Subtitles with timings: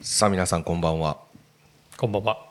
[0.00, 1.18] さあ皆さんこんばんは、
[1.96, 2.46] こんばんは。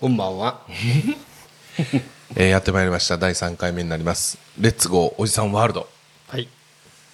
[0.00, 0.62] こんばんは。
[2.36, 5.88] えーやってまいりました第3回目になります「レッツゴーおじさんワールド
[6.28, 6.48] はい。」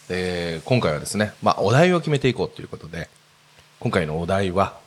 [0.09, 3.09] えー今回はですね、まあ、お題を決めていこうということで
[3.81, 4.79] 今回のお題は、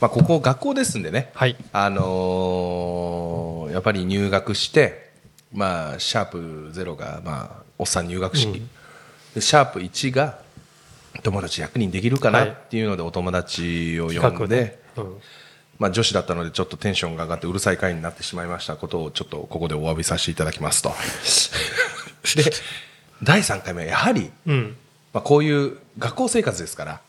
[0.00, 1.56] まあ、ここ学校ですんでね、はい。
[1.72, 5.10] あのーやっぱり入学して
[5.52, 8.62] まあシャープ0がまあおっさん入学式、
[9.34, 10.38] でシャープ1が
[11.22, 14.82] 友達100人できるかなはいっていうのでお友達を呼んで。
[15.76, 20.94] まあ、女子だったのでちょっとテンションが上がってうるさい会になってしまいましたことをちょっとここでお詫びさせていただきますと
[22.36, 22.52] で
[23.24, 24.76] 第3回目はやはり、うん。
[25.12, 27.00] まあ、こういう学校生活ですから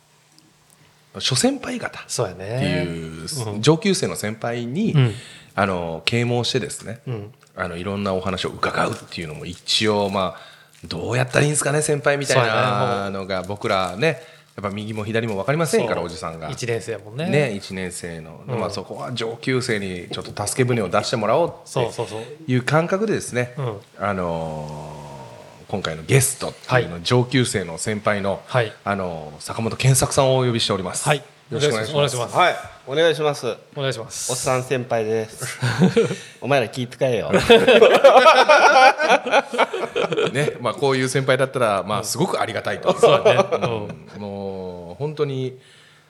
[1.19, 2.85] 諸先輩方ってね。
[2.85, 5.13] いう上級生の先輩に、うん
[5.57, 7.33] あの啓蒙してですね、うん。
[7.55, 10.54] あのいろんなお話を伺うっていうのも一応まあ
[10.87, 14.21] どうやったらいいんですかね先輩みたいなのが僕らね
[14.55, 16.49] やっぱ右も左も分かりませんからおじさんが。
[16.49, 17.29] 一年生やもんね。
[17.29, 21.53] ね、1年生の、うんまあ、そこは上級生にちょっと助け舟を出してもらおうっ。
[22.45, 25.05] ていう感覚でですね、うんあのー
[25.67, 31.05] 今回のゲストっていうの、は上級生の先輩の、はいあのー坂本健作さんをお呼びしております。
[31.05, 31.23] はい。
[31.51, 31.93] よろしくお願いします。
[31.93, 32.35] お願いします。
[32.35, 32.55] はい、
[32.87, 33.55] お願いします。
[33.75, 34.31] お願いします。
[34.31, 35.59] おっさん先輩です。
[36.41, 37.31] お前ら気使えよ。
[40.33, 42.97] ね、まあ、こういう先輩だったら、まあ、すごくありがたいと。
[42.99, 43.45] そうだね。
[44.15, 44.21] うん。
[44.21, 45.59] もう本当に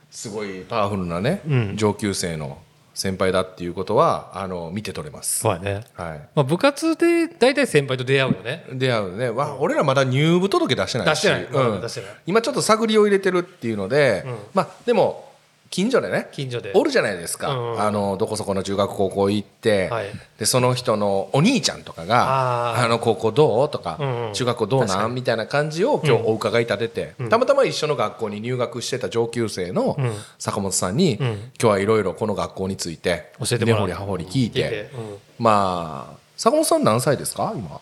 [0.09, 2.57] すごいパワフルなね、うん上級生の
[2.95, 5.39] 先輩だっていうことはあの見て取れます。
[5.39, 5.83] そうやね。
[5.93, 6.29] はい。
[6.33, 8.65] まあ部活で大体先輩と出会うよね。
[8.73, 11.21] 出会うね、わ俺らまだ入部届出してないし。
[11.21, 11.65] 出してない。
[11.73, 11.81] うん。
[11.81, 12.09] 出してない。
[12.25, 14.35] 今ちょっと探りを入れてるっていうので、うん。
[14.53, 15.29] まあでも
[15.75, 16.71] 近所でね近所で。
[16.73, 20.05] おるじゃないですか、うんあのどこそこの中学高校行って、はい。
[20.39, 24.33] でその人のお兄ちゃんとかが「あの高校どう?」とか、うんうん。
[24.33, 27.29] 中学校どうなん?」みたいな感じを今日お伺い立てて、うん。
[27.29, 30.13] たまたま一緒の学校に入学してた上級生のうん。
[30.39, 31.27] 坂本さんに、うん。
[31.27, 33.87] 今日はいろいろこの学校について教えてもらう。
[33.87, 34.89] 根掘り葉掘り聞いて。
[35.37, 37.51] まあ坂本さん何歳ですか？
[37.53, 37.81] 今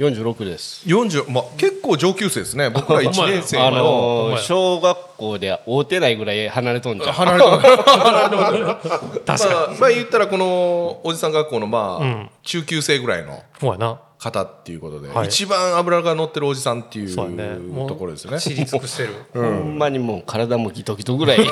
[0.00, 0.88] 四十六です。
[0.88, 7.12] 40、まあ、結構上級生ですね 僕ら1年生あの小学校で会うてないぐらい離れとんじゃん。
[7.12, 7.68] 離れてます
[9.26, 13.42] 確かまあ、まあ言ったらこのおじさん学校のまあ、うん中級生ぐらいの。
[14.20, 17.86] 方っていうことで、はい一番脂が乗ってるおじさんっていうね。
[17.88, 18.38] ところですよね。
[18.38, 19.14] 知り尽くしてる。
[19.32, 21.38] ほんまにもう体もギトギトぐらい。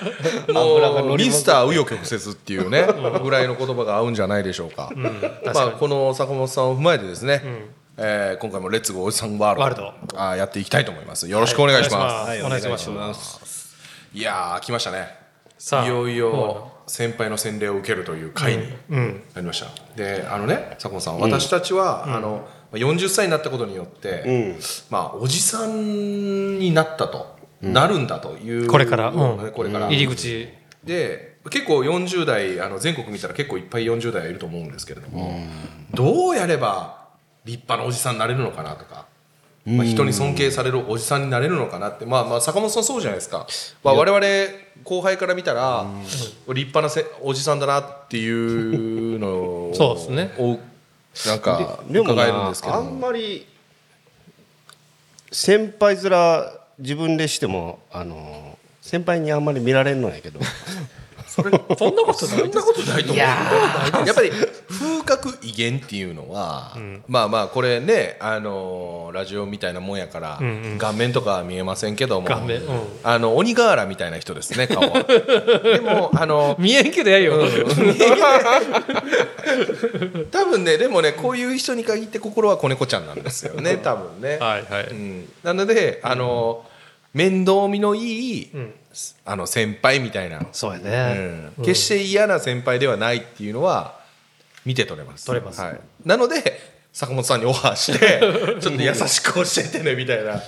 [0.52, 2.86] もうミスター紆余曲折っていうね
[3.22, 4.90] ぐらいの言葉が合うんじゃないでしょうか。
[5.44, 5.70] 確まあ。
[5.70, 7.42] この坂本さんを踏まえてですね、
[7.96, 11.28] えー今回も「レッツゴーおじさんワールド」あーやっていきたいと思います。
[11.28, 12.42] よろしくお願いします。
[12.44, 13.76] お願いします。
[14.14, 15.14] いやー来ましたね。
[15.58, 19.22] さあいよいよ先輩の洗礼を受けるという会にうん。
[19.34, 19.66] なりました。
[19.94, 24.58] であのね坂本さん、私たちは、あのまあ40歳になったことによって、うん。
[24.88, 28.66] まあおじさんになったと、なるんだという。
[28.66, 29.12] これから。
[29.12, 30.48] これから、入り口。
[30.84, 35.40] で結構40代あの全国見たら結構いっぱい40代いると思うんですけれども、
[35.94, 37.08] どうやれば
[37.44, 39.06] 立派なおじさんになれるのかなとか、
[39.64, 43.46] まあ、人に尊敬されるおじさんになれるのかなって、まあ、まあ坂本さんそうじゃないですか、
[43.82, 44.24] まあ、我々
[44.84, 45.86] 後輩から見たら
[46.48, 50.34] 立派なせおじさんだなっていうのを そうですね。
[50.38, 50.58] お
[51.26, 53.46] なんか伺えるんなですけどあんまり
[55.32, 60.40] 先輩面自分でしてもあの先輩にあんまり見られんのやけど。
[61.30, 63.14] それそんなことないそんなことないと思う。
[63.14, 63.28] いや
[64.04, 64.32] やっぱり
[64.68, 66.76] 風格威厳っていうのは、
[67.06, 70.78] まあまあこれねあのラジオみたいなもんやから、んうん。
[70.78, 72.66] 顔面とかは見えませんけども顔面うん。
[73.04, 75.04] あの鬼瓦みたいな人ですね顔は。
[75.62, 77.34] でもあの見えんけどやよ。
[80.32, 84.84] 多分ねでもねこういう人に限って心は子猫ちゃんなんですよね多分ね、はいはい。
[84.90, 86.64] うん、なのであの
[87.12, 88.74] 面倒見のいい、ん
[89.24, 91.52] あの先輩みたいなそうやね。
[91.58, 94.00] うん決して嫌な先輩ではないっていうのは
[94.64, 95.26] 見て取れます。
[95.26, 96.60] 取れますはい、なので
[96.92, 98.20] 坂本さんにオファーして
[98.60, 100.40] ちょっと優しく教えてねみたいな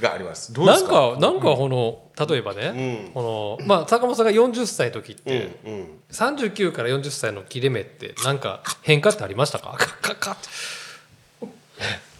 [0.00, 0.52] があります。
[0.52, 5.86] どうでなんすかかなんかこの例えばね、このまあ坂本さんが40歳の時っうんて、うん。
[6.10, 9.72] 39から40歳の切れ目ってなんか変化ってありましたか？
[9.72, 10.36] かか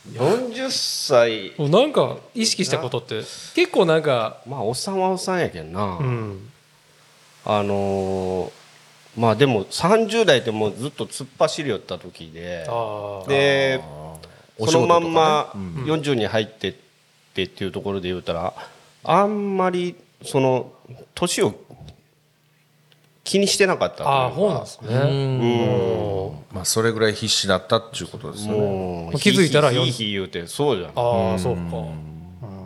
[0.08, 1.70] 40歳。
[1.70, 3.20] なんか意識したことって
[3.54, 6.50] 結構なんか、まあおっさんはおっさんやけんな、うん、
[7.44, 8.60] あのー
[9.16, 12.66] まあでも30代でもうずっと突っ走りよった時で。
[13.28, 13.80] で
[14.60, 15.58] おそのまんま仕
[15.90, 16.74] 40に入ってっ
[17.34, 18.52] てっていうところで言うたら
[19.02, 20.70] あんまりその
[21.14, 21.54] 年を
[23.24, 24.10] 気にしてなかったというか。
[24.12, 25.38] ああそうなんですね。
[25.38, 29.12] もまあそれぐらい必死だったっていうことですよね。
[29.20, 30.90] 気づいたらひい40ひいひい言うてそうじゃん。
[30.90, 31.60] うああそうか。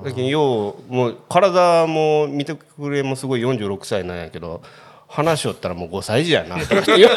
[0.04, 4.62] だけどようもう体も見てくれもすごい46歳なんやけど
[5.08, 7.16] 話しよったらもう5歳児やなとか 言わ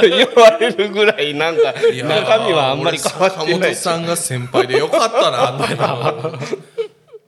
[0.60, 3.75] れるぐらいなんか中身はあんまり変わって俺ない。
[3.75, 5.51] 坂本さんが先輩でよかったな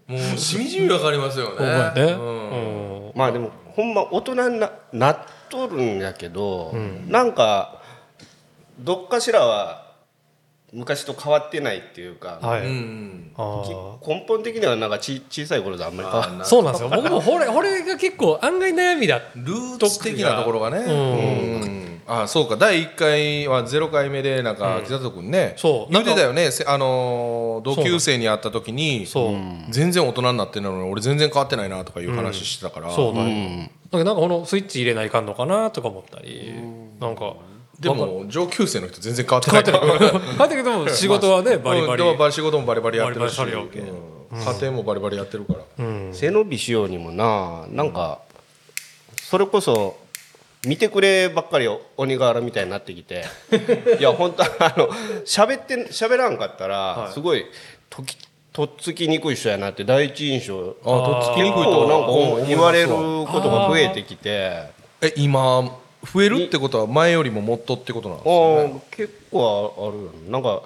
[0.07, 1.55] もうしみじみわかりますよね。
[1.57, 2.01] ほんまやね。
[2.01, 3.11] うんうん。
[3.15, 5.17] まあでもほんま大人にななっ
[5.49, 6.73] とるんやけど、
[7.07, 7.81] なんか
[8.79, 9.89] どっかしらは
[10.71, 16.89] 昔と変わってないっていうか、はい、うんあきー根本的にはなんかち小さい頃であんまり変わっあーなそうなんですよ。
[16.89, 19.21] 僕も これこれが結構案外悩みだ。
[19.35, 20.93] ルーツ的なところがね、うん。
[20.93, 22.01] うん。
[22.07, 22.55] あそうか。
[22.55, 25.93] 第1回は0回目でなんか北里君ね、そう。
[25.93, 26.51] 言ってたよね。
[26.51, 36.53] せあのー同級生に会った時にそう、全然大人になってるのに俺全然変わってないなとかいう話してたから、そうなんよ、だけどなんかこのスイッチ入れないかんのかなとか思ったり、
[36.99, 37.35] なんか
[37.79, 39.63] でも上級生の人全然変わってない。
[39.63, 40.11] 変わってない。
[40.11, 42.17] 変わってるけども仕事はねバリバリ、うん。
[42.17, 43.41] でも仕事もバリバリやってるし。
[43.41, 46.13] 家庭もバリバリやってるから、うん。
[46.13, 48.19] 背伸びしようにもななんか
[49.15, 49.97] それこそ
[50.67, 53.25] 見てくればっかり鬼瓦みたいになってきて。
[53.99, 54.89] いや本当あの
[55.25, 57.45] 喋って喋らんかったらすごい
[57.89, 58.17] とき
[58.51, 60.75] とっつきにくい人やなって第一印象。
[60.81, 64.79] あとっつきにくいとなんか思言われることが増えてきて。
[65.01, 65.63] え今
[66.03, 70.31] 増えるってことは前よりももっとってことなんですね構あるよね。
[70.31, 70.63] なんか、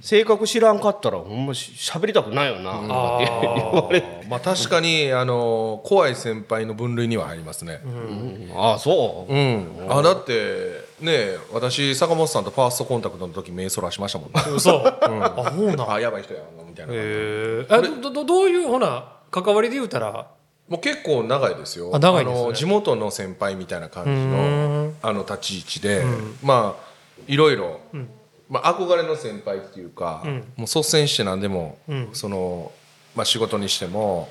[0.00, 2.72] 性格知らんかったらほんまし喋りたくないよな。
[2.80, 4.26] とかって言われて。
[4.28, 7.80] まあ確かにあの怖い先輩の分類には入りますね。
[8.54, 9.34] ああそう。
[9.34, 14.40] うん、あだってね私坂本さんとファーストコンタクトの時目そらしましたもんね。
[14.54, 15.90] 嘘、あそうなん。
[15.90, 20.28] あやばい人やなみたいな、へえあどどどういうほな関わりで言うたら？
[20.68, 21.90] もう結構長いですよ。
[21.92, 22.46] あ長いですね。
[22.46, 24.20] の地元の先輩みたいな感じうの
[24.86, 24.94] ん。
[25.02, 26.04] あの立ち位置で、
[26.44, 26.89] まあ
[27.26, 27.80] いろいろ、
[28.48, 30.28] まあ、憧れの先輩っていうか、ん。
[30.28, 32.08] もう率先して何でも、ん。
[32.12, 32.72] その、
[33.14, 34.28] まあ、仕事にしても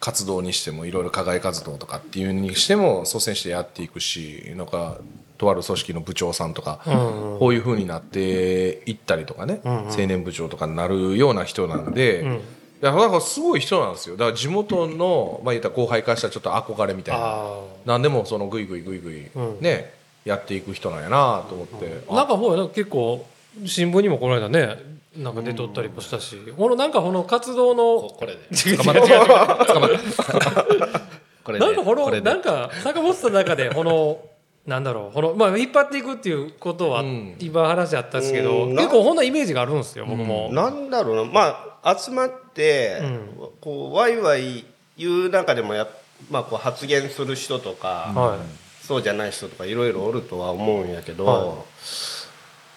[0.00, 4.98] 活動にしてもいろいろ課外活動とかっていうにしても率先してやっていくしなんか
[5.38, 12.40] とある組織の部長さんとか、んこういうふうになっていったりとかね、青年部長とかになるような人なんで、
[12.82, 14.16] いやなんかすごい人なんですよ。
[14.16, 17.24] だから地元の、まあ、言ったら後輩からしたらちょっと憧れみたいな。
[17.24, 19.94] あ何でもそのグイグイグイグイね、
[20.24, 23.26] やっていく人なんやなと思って、あなんかほら結構
[23.64, 24.76] 新聞にもこの間ね
[25.16, 28.40] なんか出とったりもしたし、このなんかこの活動のこれで。
[28.54, 29.26] 違う違う違う
[31.42, 31.64] これで。
[31.64, 32.30] なんかこのこれで。
[32.30, 34.20] なんか坂本さんの中でこの
[34.66, 37.34] なんだろうこのまあ引っ張っていくっていうことはん。
[37.40, 38.76] 今話あったんですけど、うん。
[38.76, 40.50] 結構ほんなイメージがあるんですよ僕も。
[40.52, 41.32] なんだろうな。
[41.32, 43.00] まあ集まって、
[43.60, 44.64] こうワイワイ
[44.96, 45.88] 言う中でもや、
[46.30, 48.38] まあ、こう発言する人とか、は
[48.90, 51.64] そうじゃない人とかいろいろおるとは思うんやけど、は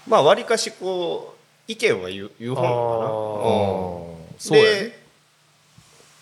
[0.08, 1.34] まあわりかしこ
[1.68, 4.28] う意見は言う言うい、方なのうん。
[4.28, 4.40] かな。
[4.40, 4.70] そうやね。
[4.90, 5.00] で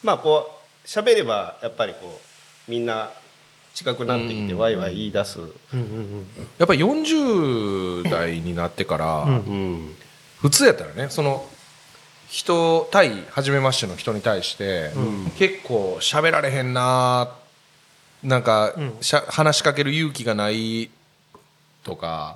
[0.02, 0.50] まあこ
[0.86, 2.22] う喋ればやっぱりこ
[2.70, 3.12] うみんな
[3.74, 5.40] 近くなってきてワイワイ言い出す。
[5.40, 5.46] や
[6.64, 9.94] っぱり40代になってから、うん
[10.40, 11.46] 普通やったらねその
[12.30, 14.92] 人対初めましての人に対して、
[15.38, 17.36] 結構喋られへんな
[18.24, 20.90] なんか、しゃ話しかける勇気がない
[21.84, 22.36] とか、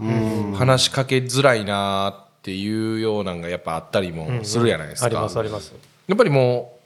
[0.56, 5.74] 話しかけづらいなっていうようなんがやっぱあったりもするじゃないですか、ありますあります。
[6.08, 6.78] やっぱりも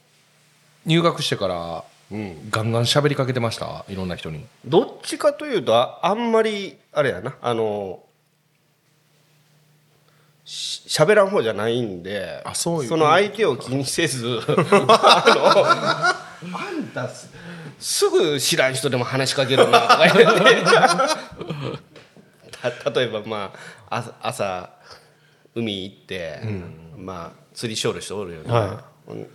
[0.86, 2.50] う入学してからうん。
[2.50, 3.86] ガンガン喋りかけてました？
[3.88, 4.44] いろんな人に。
[4.66, 7.36] どっちかというとああんまりあれやな。
[7.42, 8.09] あのし
[10.50, 12.98] 喋らん方じゃないんであそういう。
[12.98, 15.24] の相手を気にせず あ
[16.42, 17.30] のあんたす
[17.78, 20.24] すぐ知らん人でも話しかけるなとか言って。
[22.84, 23.54] た 例えばま
[23.90, 24.70] あ朝朝
[25.54, 26.40] 海行って、
[26.98, 29.28] まあ釣りしょる人おるよね、はうん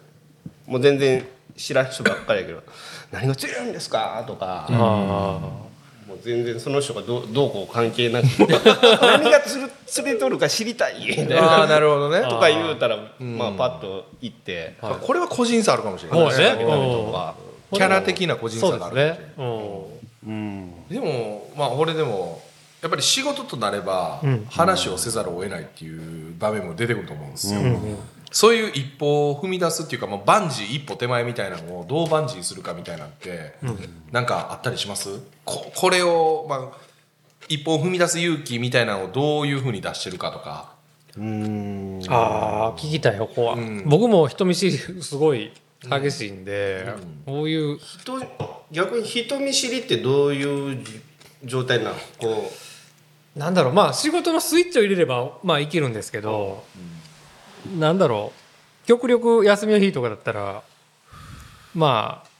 [0.66, 1.24] もう全然
[1.56, 2.62] 知らん人ばっかりやけど
[3.12, 4.66] 「何が釣れるんですか?」とか。
[6.06, 8.26] あもう全然その人がどう どうこう関係なく
[9.00, 12.22] 何が釣る釣れとるか知りたいみたいなああなるほどね。
[12.22, 14.74] とか言うたらまあパッと行って。
[14.80, 16.64] まあこれは個人差あるかもしれあ、ないね。
[16.64, 17.34] とか。
[17.72, 19.32] キャラ的な個人差があるすね。
[20.26, 20.88] うん。
[20.88, 22.42] でもまあ俺でも
[22.82, 24.20] やっぱり仕事となれば
[24.50, 27.60] 話をせざるを得ないっていう場面も出てくると思うんですよ、
[28.34, 33.54] そういう一歩を踏み出すっていうか、まあ、バンジー一歩手前みたいなのをどうバンジーするかみたいなんて、
[34.10, 35.20] なんかあったりします？
[35.44, 36.78] ここれを、まあ、
[37.48, 40.74] 一歩を踏み出す勇気みたいなのをどういうふうに出してるかとか。
[41.16, 43.84] ああ聞きたいよここは、ん。
[43.86, 45.52] 僕も人見知りすごい
[45.88, 46.88] 激しいんで、
[47.24, 48.20] こういう人
[48.72, 51.00] 逆に人見知りってどういうじ
[51.44, 51.94] 状態なの？
[52.18, 52.50] こ
[53.36, 56.64] なんだろうまあ仕事のスイッチを入れればまあいけるんですけど、
[57.78, 58.32] なんだろ
[58.84, 60.62] う極力休みの日とかだったら
[61.74, 62.34] まあ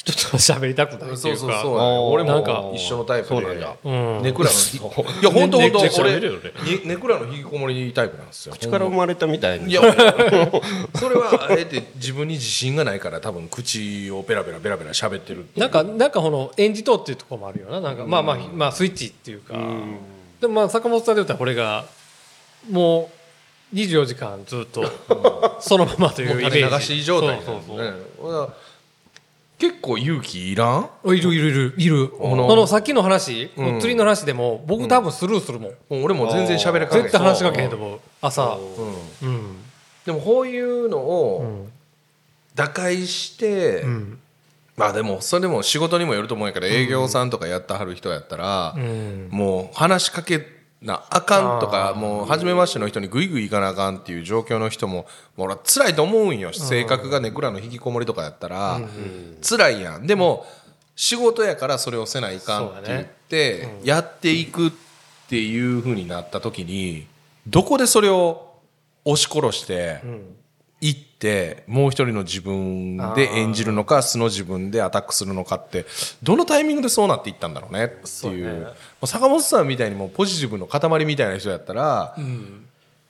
[0.00, 1.16] 人と喋りたくないっていうか。
[1.18, 1.76] そうそうそう。
[2.10, 3.34] 俺なんかも一緒のタイプで。
[3.34, 3.90] そうなんだう
[4.20, 4.22] ん。
[4.22, 6.52] ネクラのひいや本当本当俺喋るよね。
[6.64, 8.54] にネクラの引きこもりタイプなんですよ。
[8.54, 9.86] 口から生まれたみたいにいやそ
[11.06, 17.82] れはあえて自分に自信がないから多分口をベラベラベラベラ喋ってるなんかなんかこの演じとうっていうところもあるよな。
[17.82, 19.52] なんかまあまあまあスイッチっていうか。
[20.40, 21.84] でもまあ坂本さんで言ったらこれが
[22.70, 23.19] もう
[23.74, 24.82] 24時間ずっと
[25.60, 26.58] そのままというイメージ。
[26.94, 28.46] 流し状態なんですそうそうそう。
[28.46, 28.52] ね
[29.58, 30.88] 結構勇気いらん？
[31.04, 32.08] おいるいるいるいる。
[32.08, 33.78] こののさっきの話、うん。
[33.80, 38.00] 釣りの話でも僕多分スルーするもん、もう俺も全然喋らかけ絶対話しかけへんと思う。
[38.22, 38.56] 朝。
[39.22, 39.28] うん。
[39.28, 39.56] うん。
[40.06, 41.72] でもこういうのうをん。
[42.54, 44.18] 打開して、うん。
[44.78, 49.28] まあでもそれでも仕事にもよると思うんやけど営業さんとかやってはる人やったら、うん。
[49.30, 50.38] もう話しかけ
[50.82, 55.06] なあかんとかもう初めましての人にグイグイ行かなあかんっていう状況の人も
[55.36, 56.52] もう辛いと思うんよ。
[56.52, 58.80] 性格がネクラの引きこもりとかやったら
[59.42, 60.06] 辛いやん。
[60.06, 60.46] でも
[60.96, 64.72] 仕事やからそれをせないかんって言ってやっていくっ
[65.28, 67.06] ていう風になった時に
[67.46, 68.54] どこでそれを
[69.04, 70.00] 押し殺して
[70.80, 75.84] 行ってもう一人の自分で演じるのか素の自分でアタックするのかって
[76.22, 78.60] どのタイミングでそうなっていったんだろうねっていう。
[78.64, 78.66] ね。
[79.04, 82.16] 坂本さんみたいにもうポジティブの塊みたいな人やったら「あ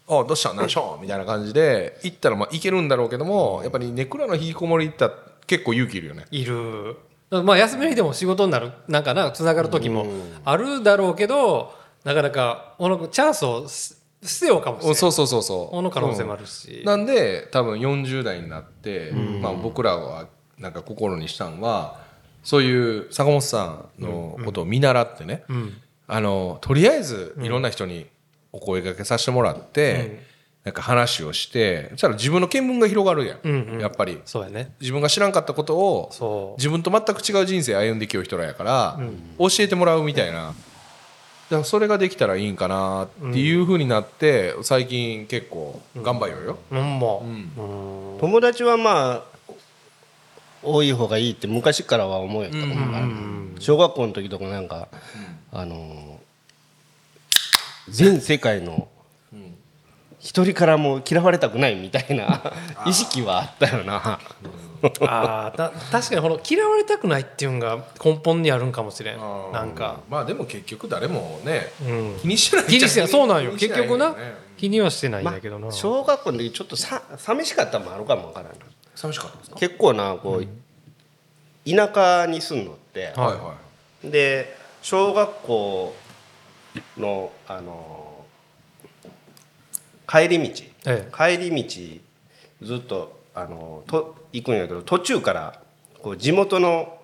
[0.09, 0.57] どうしたん？
[0.57, 5.15] なんでしょう?」みたいな感じで行ったらまあいけるんだろうけどもやっぱりネクラの引きこもり行ったら
[5.47, 6.27] 結構勇気いるよね。
[6.33, 6.97] いる。
[7.31, 10.07] まあ休みの日でも仕事になるなんかなつながる時も
[10.45, 11.73] あるだろうけど
[12.03, 15.75] なかなかこのチャンスをす捨てようかもしれないそうそうそうそう。
[15.75, 22.01] この可能性もあるし、なんで多分40代になって、まあ、僕らはなんか心にしたんは
[22.43, 25.73] そういう坂本さんのことを見習ってね、ん。
[26.07, 28.07] あのとりあえずいろんな人に
[28.53, 30.29] お声掛けさせてもらって、
[30.65, 33.81] なんか話をしてそしたら自分の見聞が広がるやん、うんうん。
[33.81, 34.21] やっぱり。
[34.27, 34.75] そうやね。
[34.81, 36.61] 自分が知らんかったことをそう。
[36.61, 39.01] 自分と全く違う人生歩んできよう人らやから、
[39.39, 40.55] 教えてもらうみたいなだ
[41.51, 46.59] からそれができたらいいんかなっていうふうになって最近結構頑張るよ。
[46.71, 46.99] うん。
[46.99, 49.23] まあ友達はまあ
[50.63, 53.53] 多い方がいいって昔からは思うよったもん。
[53.55, 54.89] な小学校の時とかなんか、
[55.53, 56.21] あのー
[57.89, 58.87] 全世界の
[60.21, 62.53] 一人からも嫌われたくないみたいな
[62.87, 64.21] 意識はあったよな。
[65.03, 69.19] あーた確かにこの嫌われたくないっていうのが根本にあるんかもしれん。
[69.53, 73.09] なんか、まあでも結局誰もね、うん、気にしてない気にしてない。
[73.09, 73.51] そうなんよ。
[73.51, 74.15] 気にして結局な
[74.57, 78.59] 気にはしてないんまだけどな、あ小学校の時ちょっとさ寂しかったのもあるかもわからんな。
[78.95, 79.57] 寂しかったですか？
[79.57, 83.55] 結構なこう、田舎に住んのって、はいは
[84.05, 85.95] で小学校
[86.97, 88.00] のあの
[90.11, 95.61] 帰り道、え帰り道ずっとあのと行くんやけど途中から
[96.03, 96.99] こう地元の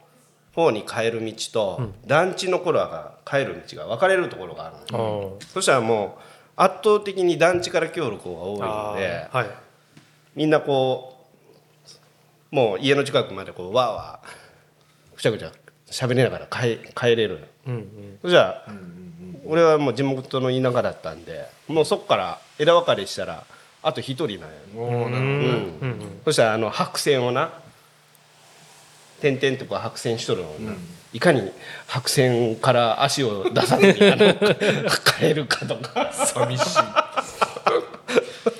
[0.55, 6.21] 方に帰る道と、団地の頃が帰る道が分かれるところがあるのそしたらもう
[6.57, 9.51] 圧倒的に団地から来よる子が多いのではい。
[10.35, 11.27] みんなこ
[12.53, 15.53] うもう家の近くまでこうわーわーくちゃくちゃ
[15.91, 17.49] 喋りながら帰帰れる、
[18.23, 18.67] そしたら、
[19.45, 23.45] 俺はもう地元の田舎だったんでもうそこから枝分かれしたら
[23.83, 26.21] あと一人なんや、もうなうん。
[26.25, 27.51] そしたらあの白線をな
[29.21, 30.73] 点々とこう白線しとるのをな、
[31.13, 31.51] いかに
[31.87, 34.35] 白線から足を出さずにあの
[35.19, 36.13] 帰るかとか。
[36.13, 36.79] 寂しい。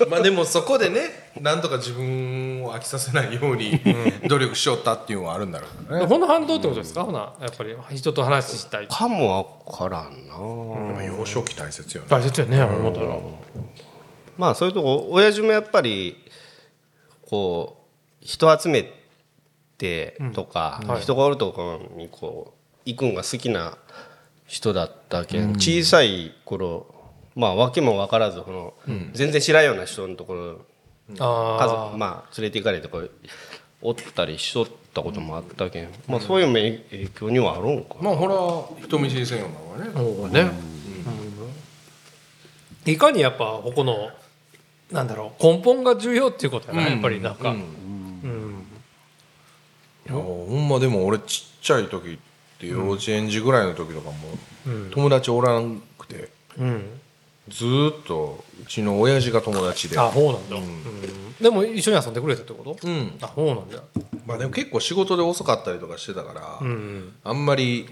[0.09, 3.81] まあでもそこでねなんとか自分を飽きさせないように
[4.29, 6.07] 努力しよったっていうのはあるんだろうね。
[6.07, 8.87] ほんの反動ってことですか、ほなやっぱり人と話したい。
[8.89, 10.37] かもわからんな、
[10.95, 12.09] まあ幼少期大切よね。
[12.11, 13.07] 大切よね思ったら
[14.39, 16.17] まあそういうとこ親父もやっぱり
[17.23, 17.85] こ
[18.23, 18.93] う人集め
[19.79, 21.03] てとか、はい。
[21.03, 23.77] 人がおるところにこう行くんが好きな
[24.47, 26.87] 人だったけん、小さい頃
[27.35, 28.75] まあ訳も分からずこの、
[29.13, 30.61] 全然知らんような人のところ
[31.11, 33.11] 家あ族まあ連れて行かれてこう
[33.83, 38.27] おったりしとったこともあったけん、まあ、そういう影影響にはあるんかまあほ
[38.79, 40.45] ら人見知りせんようなね。
[40.45, 40.51] ね、
[42.87, 42.93] うん。
[42.93, 44.11] いかにやっぱここの
[44.91, 47.57] なんだろう根本が重要っていうことやな、やっぱりなんか、うん。
[47.57, 48.67] うん。
[50.07, 52.19] いやほんまでも俺ちっちゃい時っ
[52.61, 54.15] て幼稚園児ぐらいの時とかも
[54.67, 54.91] うん。
[54.91, 56.29] 友達おらんくて
[56.59, 57.01] うん。
[57.49, 59.99] ずーっとうちの親父が友達で。
[59.99, 61.35] あそうなんだ、うん。
[61.41, 63.19] でも一緒に遊んでくれたってこと、うん。
[63.21, 63.83] あそうなんだ。
[64.25, 67.13] まあでも結構仕事で遅かったりとかしてたから、うん。
[67.25, 67.89] あんまり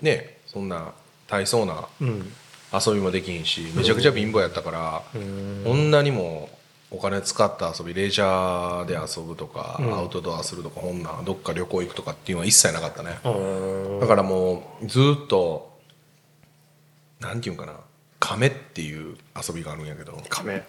[0.00, 0.92] ねそんな
[1.28, 2.32] 大層なうん
[2.72, 5.18] 遊びもできんしめちゃくちゃ貧乏やったから、こ
[5.74, 6.48] んなにも
[6.90, 13.18] お金使った遊びレジャーで遊ぶとか、アウトドアするとかほんなんどっか旅行行くとかっていうのは一切なかったね。
[14.00, 15.78] だからもうずっと
[17.20, 17.74] なんていうんかな
[18.22, 20.16] 亀っていう遊びがあるんやけど。
[20.28, 20.62] 亀。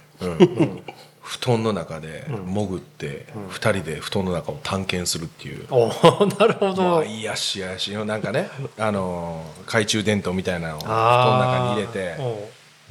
[1.21, 7.91] 布団の中で潜って2人で布団の中を探検するっていう、おーなるほまどあ、いやしやし。
[7.91, 12.15] のなんかね、あのー懐中電灯みたいなのを布団の中に入れて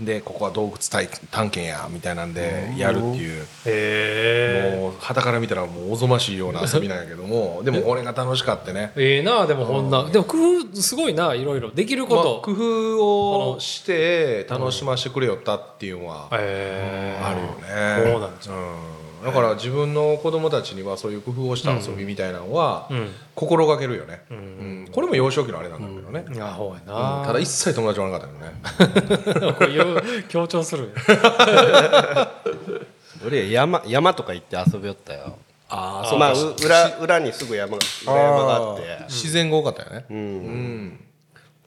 [0.04, 3.42] でここは洞窟探探検やみたいなんでやるっていう。
[3.42, 3.47] へ
[4.75, 8.92] えもう傍から見たらもうおぞましいような 遊びなんやけどもでもこれが楽しかってね。
[8.97, 9.90] ええなでもこん。
[9.90, 16.49] なでも工夫すごいないろいろできるこまあと、工夫をして楽しませてくれよったっていうのはあるよ
[18.06, 18.12] ね。
[18.12, 23.09] そうなんですうんだから自分の子供たちにはそういう工夫をした遊びみたいなのはうん。
[23.35, 24.88] 心がけるよね、うん。
[24.93, 30.25] これも幼少期のあれなんだけどね、あほうやうんな、ただ一切友達はなかったけどね。
[30.29, 30.91] 強調する。
[33.25, 35.38] 俺山山とか行って遊びよったよ。
[35.69, 38.83] あまあう裏裏にすぐ山が裏山があって。
[39.09, 40.17] 自然が多かったよね、うん。
[40.17, 41.00] うん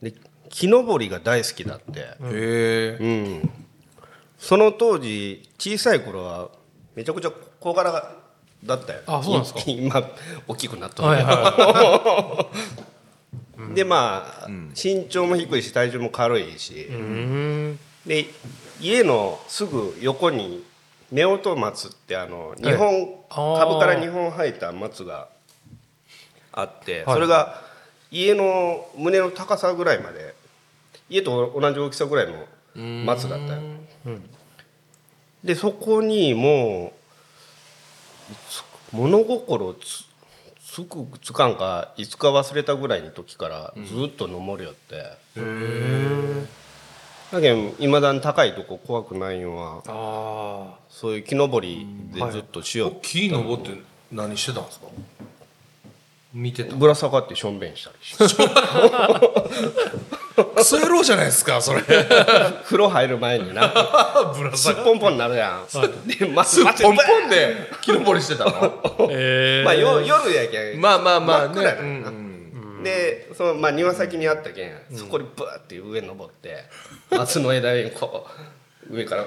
[0.01, 0.13] で
[0.49, 1.99] 木登りが大好きだって。
[1.99, 3.49] へえうん。
[4.37, 6.49] その当時小さい頃は
[6.95, 7.31] めちゃくちゃ
[7.65, 7.91] 小柄
[8.63, 8.99] だったよ。
[9.07, 9.61] あそうなんですか。
[9.65, 10.09] 今
[10.47, 11.01] 大きくなった。
[11.01, 12.47] はいは
[13.73, 16.87] でまあ、身長も低いし体重も軽いし、
[18.05, 18.27] で
[18.79, 20.63] 家のすぐ横に
[21.11, 25.27] 夫婦松ってあの日本、株から2本生えた松が
[26.51, 27.15] あって、はい。
[27.15, 27.61] それが
[28.11, 30.35] 家の胸の高さぐらいまで
[31.09, 32.45] 家と同じ大きさぐらいの
[33.05, 33.61] 松だったよ。
[35.43, 36.93] でそこにも
[38.91, 40.03] 物心つ
[40.65, 44.95] つくつかんかいつか忘れたぐらいの時からずっと登りよって。
[47.31, 53.71] だけどいまだに高いとこ怖くないのはあそういう木登りでずっとしよう、木登って
[54.11, 54.85] 何してたんですか？
[56.33, 56.75] 見てた。
[56.75, 57.95] ぶら下がってしょんべんしたり
[58.29, 58.43] して
[60.35, 61.81] クソ野郎じゃないですかそれ。
[61.81, 63.67] 風呂入る前にな。
[64.37, 65.67] ぶらすっぽんぽんになるやん、
[66.07, 68.51] でまずすっぽんぽんで木登りしてたの？
[68.51, 70.81] あええまあよ夜やけん。
[70.81, 71.53] まあまあまあね。
[71.55, 72.83] 真っ暗やうんなうん。
[72.83, 76.65] でそのまあ庭先にあったけん、そこにブワーって上に登って
[77.09, 78.27] 松の枝にこ
[78.89, 79.25] う上から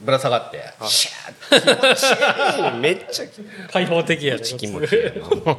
[0.00, 2.80] ぶら下がってシャーって気持ちいい。
[2.80, 3.24] めっちゃ
[3.72, 5.56] 開放的やね気持ちいいな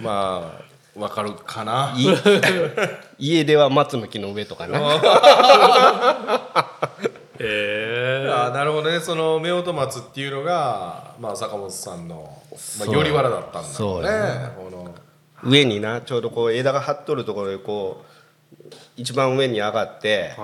[0.00, 0.66] まあ
[0.96, 1.94] わかるかな？
[1.96, 2.06] い
[3.18, 4.78] 家では松の木の上とかな。
[7.38, 9.00] ええあ なるほどね。
[9.00, 12.38] その夫婦松っていうのが、まあ、坂本さんの、
[12.78, 13.72] まあ、よりわらだったんだろうね。
[13.74, 14.94] そうやこの。
[15.44, 20.34] 上になちょうどこう枝が張っとるところでこう一番上に上がって、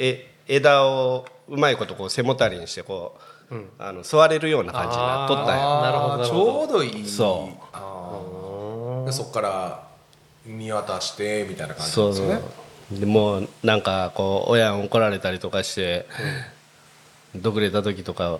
[0.00, 3.16] え枝をうまいことこう背もたれにしてこ
[3.50, 5.64] う、あの座れるような感じになっとったんや。
[5.82, 6.60] なるほどなるちほど。
[6.60, 7.06] ょうどいい。
[7.08, 7.56] そう。
[7.72, 9.04] あー。
[9.06, 9.83] でそこから
[10.46, 12.40] 見渡してみたいな感じなんですよね
[12.96, 16.06] うでもうなんかこう親に怒られたりとかして、
[17.34, 18.38] どくれた時とか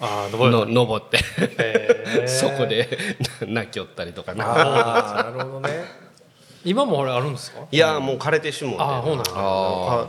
[0.00, 1.18] ああ登るの登って、
[2.26, 2.98] そこで
[3.46, 5.84] 泣きよったりとかなああなるほどね。
[6.64, 7.60] 今もこれあるんですか？
[7.70, 9.30] いやもう枯れてしもうてああそうなんだ。
[9.36, 10.06] あ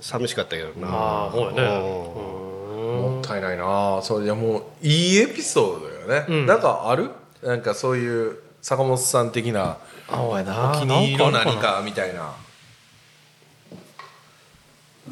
[0.00, 0.88] 寂しかったけどな。
[0.88, 1.62] ああそうやね。
[1.62, 3.12] うん。
[3.16, 4.00] もったいないな。
[4.02, 6.46] そういやもういいエピソードだよね、うん。
[6.46, 7.10] なんかある？
[7.42, 9.76] なんかそういう坂本さん的な
[10.10, 10.72] あそうやな。
[10.72, 11.82] お気に入りの何か。
[11.84, 12.34] みたいな。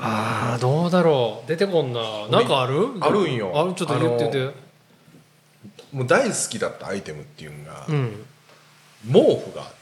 [0.00, 1.48] ああどうだろう。
[1.48, 2.28] 出てこんな。
[2.28, 2.88] なんかある？
[3.00, 3.52] あるんよ。
[3.54, 3.74] ある？
[3.74, 4.58] ちょっと言って言って
[5.92, 8.24] もう大好きだったアイテムっていうのが、うん。
[9.12, 9.76] 毛布があって。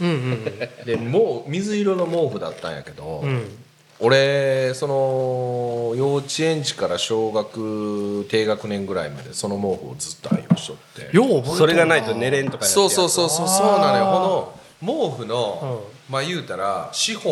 [0.00, 0.44] うんうん
[0.86, 3.58] でもう水色の毛布だったんやけど、うん。
[4.02, 10.76] 俺その幼稚園児から小学低学年ぐらいまでその毛布をずっと愛用しとっ
[11.10, 11.14] て。
[11.14, 14.04] よう覚えてるそれがないと寝れんとかやってそうそうそうそうそうなのよ。
[14.06, 17.30] この毛布うの、まあ言うたら四方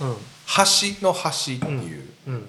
[0.00, 0.16] のうん。
[0.44, 2.48] 端の端っていううん。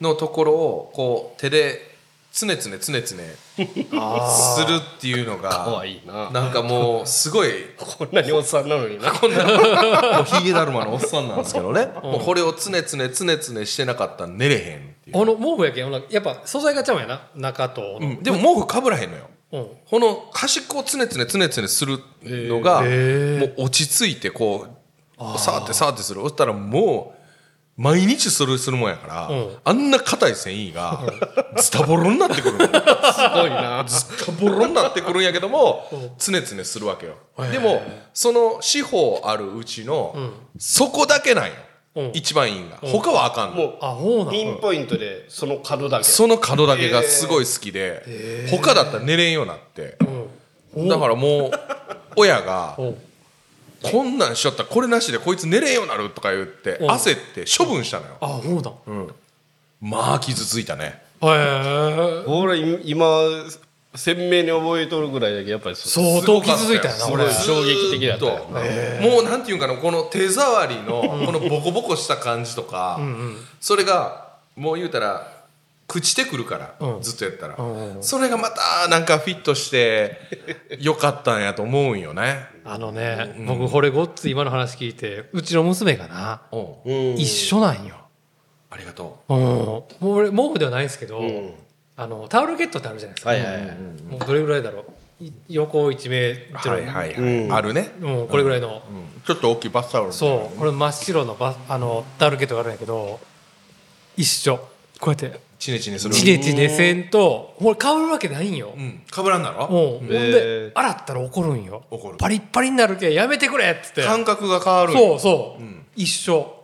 [0.00, 1.96] のところをこう手で
[2.32, 3.34] つねつねつねつね
[3.98, 6.30] あするっていうのかがわいいな。
[6.30, 9.10] なんかもうすごいこんなにおっさんなのにな。
[9.10, 9.42] こんな。
[10.18, 14.62] もうヒゲだるまのおっさんなんですけどね、 もうこれをつねつねつねつねしてなかったら寝れへんっ
[15.02, 17.22] ていう、この毛布やけんやっぱ素材がちゃうんやな。
[17.34, 17.98] 中と。
[18.00, 18.22] うん。
[18.22, 19.24] でも毛布かぶらへんのよ。
[19.28, 24.66] うんこの端っこをつねつねつねつねするのが、もう落ち着いてこ
[25.18, 26.20] うさーってさーってする。
[26.22, 27.14] そしたらも
[27.78, 29.56] う毎日それするもんやから、うん。
[29.62, 31.00] あんな硬い繊維が
[31.58, 32.64] ズタボロになってくるの。
[32.64, 32.72] すご
[33.46, 33.84] いな。
[33.86, 35.86] ズタボロになってくるんやけども
[36.18, 37.16] つねつねするわけよ。
[37.52, 37.82] でも
[38.14, 40.14] その四方あるうちの、
[40.58, 41.52] そこだけなんよ。
[41.52, 41.65] うん
[42.12, 43.56] 一番いいんが他はあかんの。
[43.56, 46.04] もうあほうピンポイントでその角だけ。
[46.04, 49.96] その角だけがすごい好きで他だったら寝れんようになって。
[50.76, 51.50] だからもう
[52.16, 52.96] 親がうん。
[53.82, 56.90] こんなんしよったらこれなしでこいつ寝れんようになるとか言ってうん。
[56.90, 58.16] 焦って処分したのよ。
[58.20, 58.72] あほうだ。
[59.80, 61.02] まあ傷ついたね。
[61.22, 63.06] へえ俺今
[63.96, 73.00] 鮮明に覚えとるぐらいだけどやっぱりそ相当傷ついたよな衝撃的だったもうなんていうんかなこの手触りのこのボコボコした感じとか
[73.60, 75.36] それがもう言うたら
[75.88, 77.02] 朽ちてくるから、うん。
[77.02, 80.18] ずっとやったら、うんそれがまたなんかフィットして
[80.80, 82.46] よかったんやと思うんよね。
[82.64, 86.42] あのね、僕これごっつい今の話聞いてうちの娘がな、
[87.16, 87.96] 一緒なんよ、
[88.70, 89.34] ありがとう。
[89.34, 91.54] ん、もう俺毛布ではないんですけど、ん
[91.96, 93.62] あのタオルケットってあるじゃないですか、はいはいはい。
[94.08, 94.84] もうどれぐらいだろ
[95.20, 95.24] う。
[95.24, 96.62] い横1メーう。
[96.62, 97.44] トル、はいはいはい。
[97.44, 97.52] うん。
[97.54, 99.22] あるね、もうこれぐらいの、うん。
[99.26, 100.12] ちょっと大きいバスタオル。
[100.12, 100.58] そう。
[100.58, 103.18] これ真っ白のバあのタオルケットがあるんやけど
[104.16, 104.58] 一緒。
[105.00, 105.40] こうやって。
[105.58, 106.14] チネチネする。
[106.14, 109.00] チネチネせんとこれかぶるわけないんよ、うん。
[109.10, 109.68] かぶらんだろ？
[109.68, 110.72] もうほんへでー。
[110.74, 111.84] 洗ったら怒るんよ。
[111.90, 112.18] 怒る。
[112.18, 114.04] パリッパリになるけんやめてくれっつって。
[114.04, 114.92] 感覚が変わる。
[114.92, 115.86] そうそう、ん。
[115.96, 116.62] 一緒。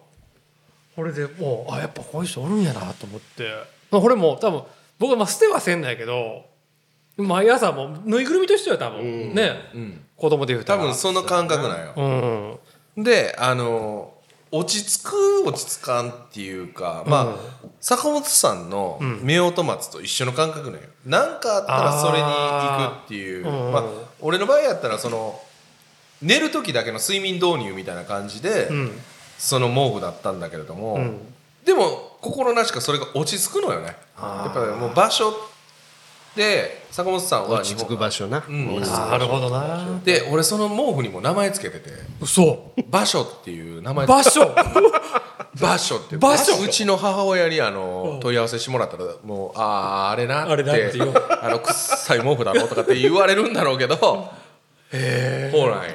[0.94, 3.48] これでもうあやっぱこういう人おるんやなと思って。
[3.90, 4.62] まあこれも多分
[5.02, 6.46] 僕はまあ捨てはせんないけど
[7.16, 10.00] 毎朝もうぬいぐるみとしては多分、ね、うん。
[10.16, 10.82] 子供で言うたら。
[10.82, 12.58] 多分その感覚なんよ。
[12.96, 13.04] うん。
[13.04, 14.14] であの
[14.52, 20.88] 落ち着く落ち着かんっていうか、まあ坂本さんの夫婦松と一緒の感覚なんよ。
[21.04, 23.84] 何かあったらそれに行くっていうあまあ、
[24.20, 25.40] 俺の場合やったらその
[26.20, 28.92] 寝る時だけの睡眠導入みたいな感じで、うん。
[29.36, 31.18] その毛布だったんだけれども、ん。
[31.64, 33.96] でも心なしかそれが落ち着くのよね。
[34.18, 35.34] やっぱりもう場所
[36.36, 38.42] で坂本さんは落ち着く場所な。
[38.48, 38.80] うん。
[38.80, 40.00] なるほどな。
[40.04, 41.90] で俺その毛布にも名前つけてて。
[42.20, 44.54] 嘘「場所」っていう名前場所？
[45.60, 46.62] 場所って場所？
[46.64, 51.00] うちの母親にあの問い合わせしてもらったらもうあああれなってあれなって
[51.42, 54.30] あの臭い毛布だろとかって言われるんだろうけど
[54.92, 55.90] へえそうなんよ。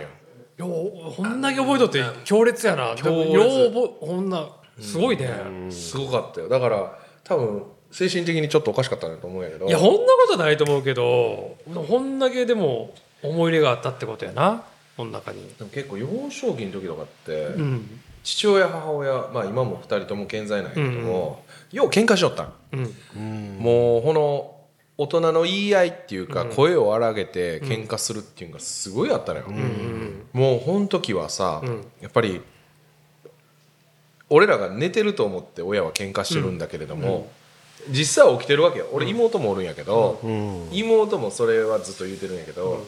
[0.57, 0.67] よ
[1.15, 2.93] こんだけ覚えとって強烈やな。
[2.95, 3.31] 強烈。
[3.31, 4.45] よう覚えこんな
[4.79, 5.29] すごいね、
[5.69, 6.49] すごかったよ。
[6.49, 9.67] だから多分精神的にちょっとおかしかったんだと思うんやけど。
[9.67, 14.63] いやこんなことないと思うけどこんだけでも思い入れがあったってことやな。
[14.95, 15.47] この中に。
[15.57, 17.99] でも結構幼少期の時とかって、うん。
[18.23, 22.53] 父親母親まあ今も2人とも健在なんやけども、よう喧嘩しよったん。
[22.73, 23.57] うん。
[23.59, 24.53] もうこの
[24.97, 29.45] 大人の言い合いっていうか、声を荒げて喧嘩するっていうのがすごいあったのよ、
[30.33, 31.85] もうこの時はさ、ん。
[32.01, 32.41] やっぱり
[34.29, 37.29] 俺らが寝てると思って親は喧嘩してるんだけれども、
[37.89, 38.87] 実際は起きてるわけよ。
[38.91, 40.19] 俺妹もおるんやけど、
[40.71, 42.85] 妹もそれはずっと言うてるんやけど、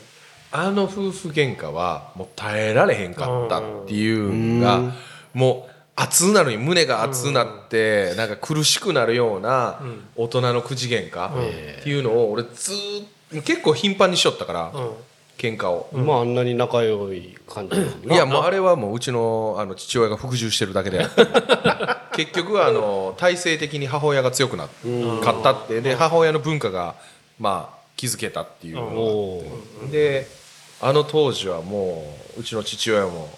[0.52, 4.94] あの夫婦喧嘩はもう耐えられへんかったっていうのが、
[5.34, 9.82] もう熱なのに胸が熱なって、なんか苦しくなるような
[10.16, 14.92] 大人の口喧嘩っていうのを俺ずーっと結構頻繁にしよったから、うん
[15.40, 15.90] 喧嘩を。
[15.94, 21.06] まああんなに仲良い感じいやもうあれはもううちのあの父親が服従してるだけで。
[22.14, 24.68] 結局はあの体制的に母親が強くな
[25.24, 25.80] かったって。
[25.80, 26.96] で母親の文化が
[27.40, 29.92] まあ気づけたっていうおー。
[29.92, 30.28] で
[30.82, 33.30] あの当時はもううちの父親も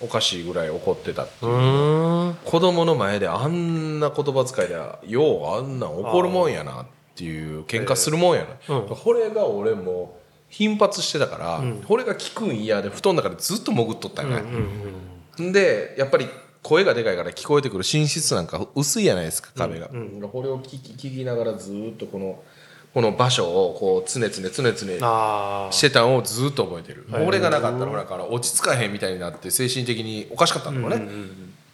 [0.00, 2.34] おかしいぐらい怒ってたっていう。
[2.44, 4.74] 子供の前であんな言葉遣いで
[5.06, 8.88] ようあんなん怒るもんやなっていう喧嘩するもんやな、うん。
[8.88, 10.16] これが俺も
[10.56, 16.28] 頻発してたから、これが聞くん嫌で布団の中でずっと潜っとったよね、でやっぱり
[16.62, 22.40] 声がでかいから聞こえてくる寝室なんか薄いじゃないですか壁が、これを聞き聞きながらずっとこの
[22.94, 31.08] この場所をこうつねつねつねつねあしてたんをずっと覚えてる、俺がなかったらほらから落ち着かへんみたいになって精神的におかしかったんだろうね、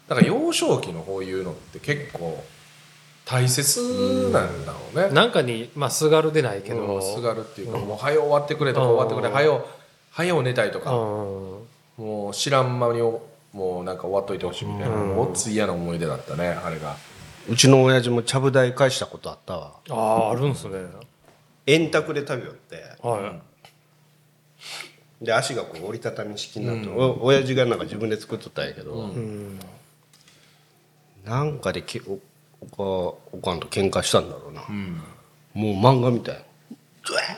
[0.08, 2.42] だから幼少期のこういうのって結構
[3.30, 6.96] 大切なんだろうね、あなんかにまあすがるでないけもど。
[6.96, 9.64] うすがるっていうか、もう早終わってくれとか終わってくれ早う
[10.10, 10.98] 早う寝たいとか、うん。
[11.96, 13.22] もう知らん間にも
[13.82, 16.96] うなんか終わっといてほしいみたいな、もっつ嫌な思い出だったねあれが。
[17.48, 19.72] うちの親父もちゃぶ台返したことあったわ。
[19.90, 20.78] あああるんすね。
[21.66, 22.82] 円卓で食べよって。
[23.00, 23.38] は
[25.22, 29.60] で足がこう折りたたみ式になって、お親父がなんか自分で作っとったんやけど、いうん。
[31.24, 32.00] なんかでけ
[32.60, 34.62] おおかおかんと喧嘩したんだろうな、
[35.54, 36.44] もう漫画みたい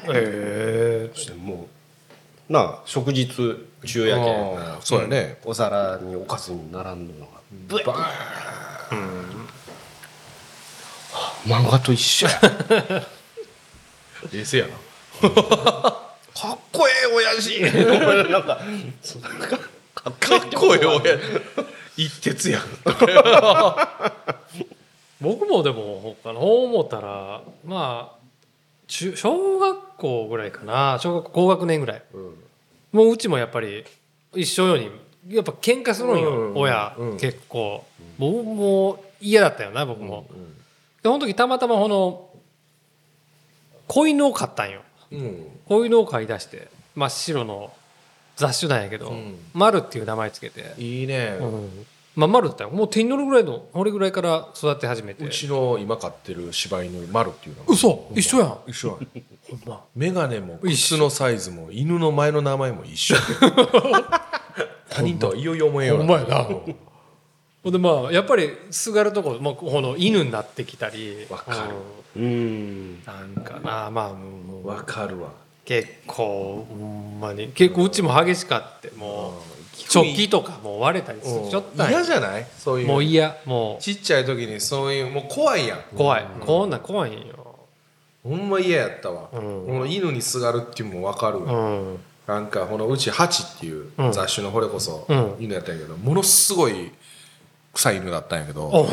[0.08, 1.10] え。
[1.14, 1.68] えしても
[2.48, 7.32] うなあ食事中やけんそうやね、お皿におかずに並んでるのが
[7.68, 9.12] ブエッ、はあ
[11.46, 12.40] 漫画と一緒や。
[14.32, 14.70] 冷静やな。
[14.70, 17.60] かっこええ親父。
[18.30, 18.60] なんか
[19.48, 19.56] か
[19.94, 21.18] かっこかっこいい親
[21.96, 22.62] 一徹やん
[25.22, 28.22] 僕もでも他の方思ったらまあ
[28.88, 30.98] 中小学校ぐらいかな。
[31.00, 32.02] 小学校高学年ぐらい、
[32.92, 33.84] もううちもやっぱり
[34.34, 34.90] 一緒ように
[35.28, 37.16] やっぱ喧嘩するんよ、うん親、うん。
[37.16, 37.84] 結構。
[38.18, 40.26] 僕も嫌だったよな僕も、
[41.02, 42.28] でその時たまたまこの
[43.88, 44.82] 子犬を飼ったんよ。
[45.10, 45.46] うん。
[45.66, 47.72] 子犬を飼い出して真っ白の
[48.36, 49.38] 雑種なんやけど、うん。
[49.54, 52.70] 丸っていう名前つけて、いいね、うんまあ丸だったよ。
[52.70, 55.24] もう手に乗るぐらいの俺ぐらいから育て始めて。
[55.24, 57.72] うちの今飼ってる柴犬丸っていうのが。
[57.72, 58.10] 嘘！
[58.14, 58.58] 一緒やん。
[58.66, 58.96] 一緒やん。
[58.96, 59.84] ほんま。
[59.96, 60.96] 眼鏡も一緒。
[60.96, 63.16] 靴のサイズも犬の前の名前も一緒。
[64.90, 66.44] 他人とはいよいよ思えよほんまやな。
[66.44, 71.26] ほんでまあやっぱりすがるとこ、まあ、この犬になってきたり。
[71.30, 71.58] わかる。
[72.16, 72.22] うん。
[72.24, 73.04] うん。
[73.06, 74.68] なんかなまあもう。
[74.68, 75.30] わかるわ。
[75.64, 77.48] 結構ほんまに。
[77.48, 79.51] 結構うちも激しかってもう
[79.92, 82.46] 食器とかもう割れたりしちゃったんや嫌じゃない？
[82.58, 82.86] そういう。
[82.86, 83.36] もう嫌。
[83.44, 85.78] もちっちゃい時にそういうもう怖いやん。
[85.78, 86.26] う怖い。
[86.40, 87.66] こんなん怖いんよ。
[88.24, 89.66] ほんま嫌やったわ、うん。
[89.66, 91.98] この犬にすがるっていうのも分かるうわ、ん。
[92.26, 94.12] なんかこのうちハチっていううん。
[94.12, 95.36] 雑種のこれこそうん。
[95.40, 96.92] 犬やったんやけど、ものすごい
[97.74, 98.88] 臭い犬だったんやけど、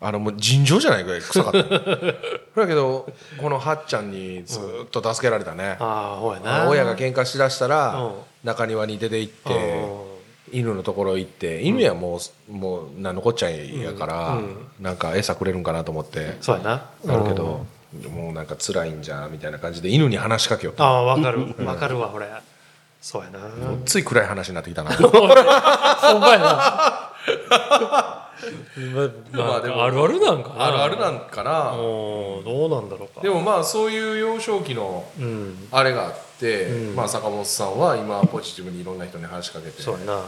[0.00, 1.58] あのもう尋常じゃないぐらい臭かった。
[2.60, 3.06] だけど
[3.40, 6.64] このはっちゃんにずっと助けられたね、ああほうやあな。
[6.64, 8.12] の親が喧嘩しだしたら、うん。
[8.42, 10.13] 中庭に出て行って、うん
[10.54, 14.38] 犬のところ行って犬やもう,、もう何のこっちゃいやから、
[14.80, 16.90] なんか餌くれるんかなと思ってそうやな。
[17.04, 17.66] なるけど、
[18.10, 20.84] もうなんか辛いんじゃんみたいな感じで犬に話しかけようと。
[20.84, 21.54] ああわかる。
[21.64, 22.28] わかるわこれ
[23.00, 23.40] そうやな。
[23.84, 24.90] つい暗い話になってきたな。
[24.96, 28.23] ほんまやな
[29.32, 30.66] ままあでもあ、あるあるなんかな。
[30.66, 33.20] あるあるなんかな、うんどうなんだろうか。
[33.20, 35.68] でもまあそういう幼少期のうん。
[35.70, 36.96] あれがあって、うん。
[36.96, 40.20] まあ、坂本さんは今ポジティブにいろんな人に話しかけてそうやな。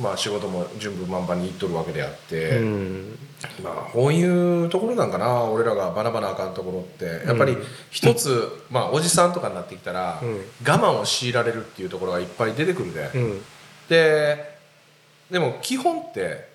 [0.00, 3.18] まあ仕事も順風満帆にいっとるわけであって、うん。
[3.62, 7.26] まあこういうところなんかな俺らが学ばなあかんところって。
[7.26, 7.56] やっぱり
[7.90, 10.44] 一つ、まあおじさんとかになってきたら、うん。
[10.66, 13.42] 我慢を強いられるっていうところがいっぱい出てくるで、うん。
[13.88, 14.54] で
[15.30, 16.53] でも基本って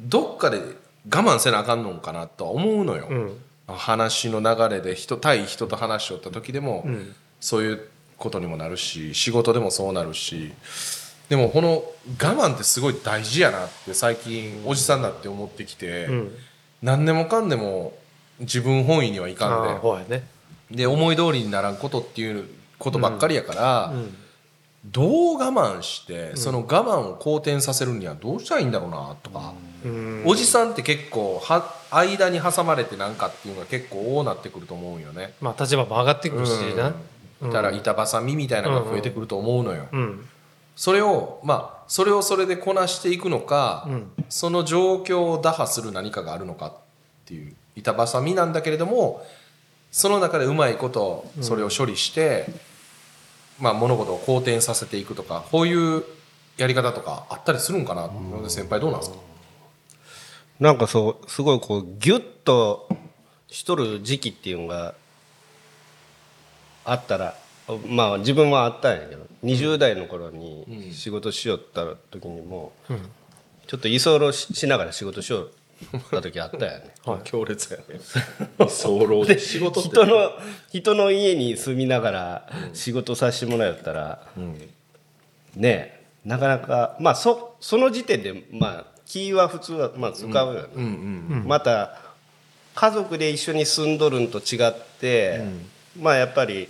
[0.00, 0.68] どっかで我
[1.08, 3.36] 慢せなあかんのかなとは思うのよ、うん。
[3.68, 7.14] 話の流れで人対人と話しよった時でも、うん。
[7.40, 10.52] そういうことにもなるし仕事でもそうなるし
[11.30, 11.82] でもこの
[12.22, 16.34] 我慢ってすごい大事やなって最近おじさんになって思ってきて、うん。
[16.82, 17.94] 何でもかんでも
[18.40, 20.26] 自分本位にはいかんほうやね。
[20.70, 22.46] でで思い通りにならんことっていう
[22.78, 24.16] ことばっかりやから、うん。
[24.84, 29.69] どう我慢してその我慢を好転させるにはどうしたらいいんだろうなとか、うん
[30.24, 35.34] おじさんって結構は間に挟まれてなんかっていうのが結構多なってくると思うよね。
[35.40, 36.94] まあ立場も上がってくるしな。
[37.42, 39.86] だから板挟みみたいなのが増えてくると思うのよ。
[39.92, 40.28] うん
[40.76, 44.10] それをまあそれをそれでこなしていくのか、うん。
[44.30, 46.72] その状況を打破する何かがあるのかっ
[47.26, 49.26] ていう板挟みなんだけれども
[49.90, 52.46] その中でうまいことそれを処理して、
[53.58, 56.04] まあ、物事を好転させていくとかこういう
[56.56, 58.06] やり方とかあったりするんかな？
[58.06, 59.16] うので先輩どうなんですか？
[60.60, 62.88] なんかそうすごいこうギュッと
[63.48, 64.94] しとる時期っていうのが
[66.84, 67.34] あったら
[67.86, 72.94] まあ自分はあったんやけど20代の頃に仕事しよった時にもう
[73.66, 75.48] ちょっと居候ししながら仕事しよ
[75.96, 76.90] った時あったよね。
[77.24, 78.00] 強烈やね。
[78.68, 80.32] 早で仕事人の
[80.70, 84.26] 人の家に住みながら仕事させてもらったら、
[85.56, 91.98] ねえなかなかまあそその時点でまあ気は普通はまあ使うよね、うんうんまた
[92.72, 95.42] 家族で一緒に住んどるんと違って、
[96.00, 96.68] まあやっぱり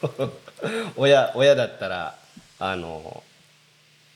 [0.96, 2.16] 親親だったら
[2.58, 3.22] あの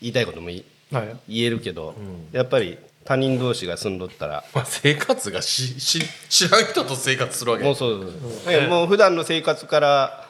[0.01, 1.17] 言いたいこともいはい。
[1.29, 1.95] 言えるけど、
[2.33, 4.43] やっぱり他人同士が住んどったら。
[4.55, 7.65] まあ、生活がしし知らん人と生活するわけ。
[7.65, 8.13] もうそうそう
[8.53, 10.29] そう、もう普段の生活から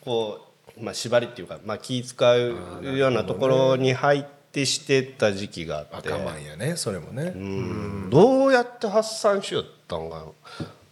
[0.00, 0.46] こ
[0.78, 2.56] う、まあ、縛りっていうか、まあ、気使う
[2.96, 8.10] ようなところに入ってしてた時期があって、我慢やねそれもね、うん。
[8.10, 10.24] どうやって発散しよったんか。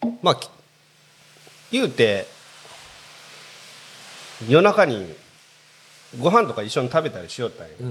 [0.02, 0.48] なまあき
[1.70, 2.26] 言うて
[4.48, 5.14] 夜中に
[6.18, 7.90] ご飯とか一緒に食べたりしよったんやけど、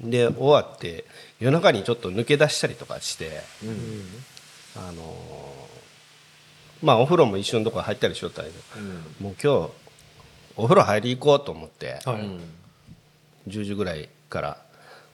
[0.00, 1.04] で終わって
[1.40, 3.40] 夜中にちょっと抜け出したりとかして、
[4.76, 5.66] あのー
[6.82, 8.84] まあお風呂も一緒のとこ入ったりしよったんやけど、
[9.20, 9.70] もう今日
[10.56, 12.28] お風呂入り行こうと思って、はい
[13.48, 14.58] 10時ぐらいから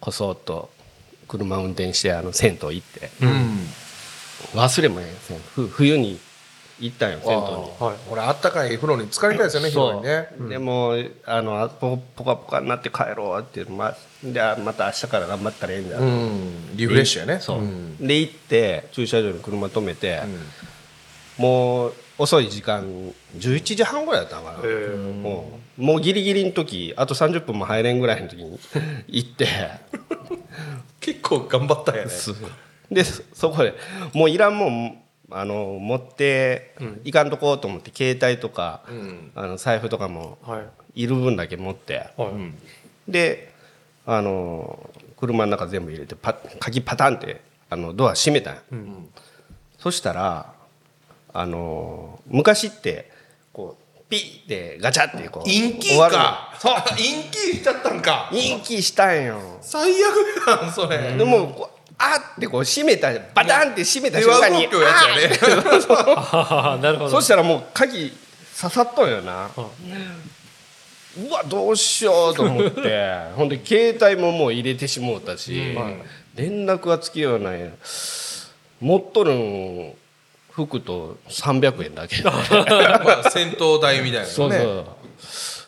[0.00, 0.70] こそっと
[1.28, 3.58] 車運転してあの銭湯行って、うん。
[4.54, 5.06] 忘れもね
[5.54, 6.18] 冬に
[6.80, 7.44] 行ったんよ銭湯に。
[7.78, 10.28] はい俺あったかい風呂に浸かりたいですよね広いね。
[10.48, 16.76] でもあのあポポカポカになって帰ろうってまじゃあまた明日から頑張ったらええんだ、うん。
[16.76, 17.40] リフレッシュやね。
[17.40, 17.96] そう、ん。
[17.98, 20.20] で行って駐車場に車止めて、
[21.38, 22.84] もう遅い時間
[23.36, 24.58] 11時半ぐらいだったのかな、
[25.22, 28.58] もうもうギリギリの時あと30分も入れんぐらいの時に
[29.08, 29.46] 行って。
[31.00, 32.10] 結構頑張ったんやね
[32.88, 33.74] でそそこで
[34.12, 38.82] もういらんもんあの持っていかんとこうと思って携帯とか、
[39.34, 40.60] あの財布とかもは
[40.94, 41.02] い。
[41.04, 43.10] いる分だけ持って、はい。
[43.10, 43.52] で
[44.06, 47.40] あの車の中全部入れてパ鍵パタンって
[47.70, 48.60] あのドア閉めたんよ、
[49.78, 50.52] そしたら
[51.32, 53.10] あの昔って
[54.12, 58.28] ピッてガチャってこうインキー終わるかそうインキーしちゃったんか。
[58.30, 61.16] インキーしたんよ、最悪やんそれ。
[61.16, 64.68] でもうこうあってこう閉めたバタンって閉めた瞬間にね。
[65.88, 67.10] あー なるほど。
[67.10, 68.12] そしたらもう鍵
[68.60, 73.16] 刺さっとんよな、うわどうしようと思って。
[73.34, 75.74] ほんで携帯ももう入れてしもうたし、
[76.34, 77.70] 連絡がつきようない。
[78.78, 79.94] 持っとるん
[80.52, 82.22] 服と300円だけ。
[82.24, 82.30] ま
[83.24, 84.28] あ戦闘台みたいなのね。
[84.28, 84.50] そう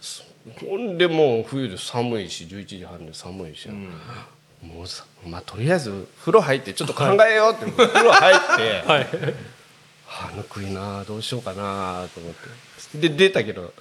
[0.00, 0.24] そ
[0.66, 0.68] う。
[0.68, 8.82] ほんでもう冬で寒いし11時半で寒いし、もうさまあとりあえず風呂入ってちょっと考えようって、 風呂入って。
[8.86, 9.06] はい。
[10.16, 12.34] あぬくいなどうしようかなと思っ
[12.92, 13.08] て。
[13.08, 13.72] で出たけど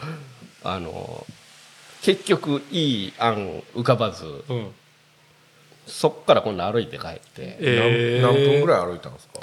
[0.64, 1.28] あの
[2.02, 4.26] 結局いい案浮かばず。
[4.50, 4.72] うん。
[5.86, 7.22] そっから今度歩いて帰って、
[7.60, 8.26] えー。
[8.26, 9.42] 何分ぐらい歩いたんですか？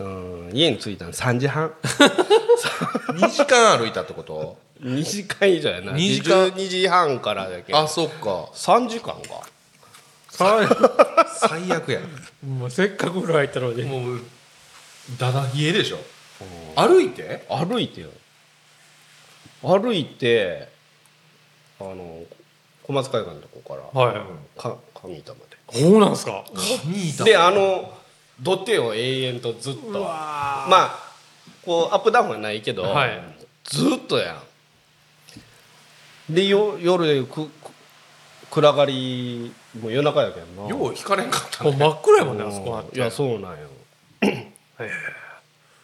[0.00, 1.72] うん、家に着いたの3時半。
[1.82, 5.92] 2時間歩いたってこと？2時間以上やな。
[5.92, 8.48] 二時間？12時半からだけどあそっか。
[8.54, 9.42] 3時間か。
[11.36, 12.00] 最悪や。
[12.46, 13.82] もうせっかく風呂入ったのに。
[13.84, 14.20] もう
[15.18, 15.98] だだ冷えでしょ？
[16.76, 17.44] 歩いて？
[17.48, 18.08] 歩いてよ。
[19.62, 20.68] 歩いて
[21.78, 22.22] あの
[22.84, 25.40] 小松海岸のとこからはいか上板ま
[25.72, 26.44] そうなんですか？
[27.24, 27.92] でであの
[28.42, 30.00] 土手を永遠とずっと。
[30.00, 31.10] まあ
[31.64, 33.22] こうアップダウンはないけど、はい。
[33.64, 34.34] ずっとや
[36.28, 36.34] ん。
[36.34, 37.50] でよ夜でくく
[38.50, 40.68] 暗がりもう夜中やけんな。
[40.68, 41.70] よう引かれんかったね。
[41.70, 43.68] もう真っ暗やもんねあそこなんていやそうなんよ。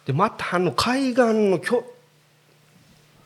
[0.07, 1.85] でまたあの海岸のきょ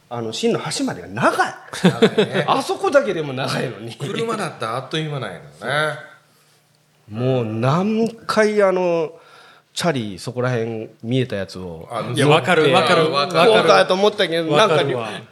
[0.08, 1.54] あの芯の端までが長い。
[2.48, 3.94] あそこだけでも長いのに。
[3.94, 6.09] 車だったらあっという間なんやけどね
[7.10, 9.12] もう何回あの
[9.74, 11.88] チャリそこら辺見えたやつを。
[11.90, 13.10] あいやわかるわかる。
[13.10, 13.52] わわかる。
[13.52, 14.78] こうかと思ったけどなんか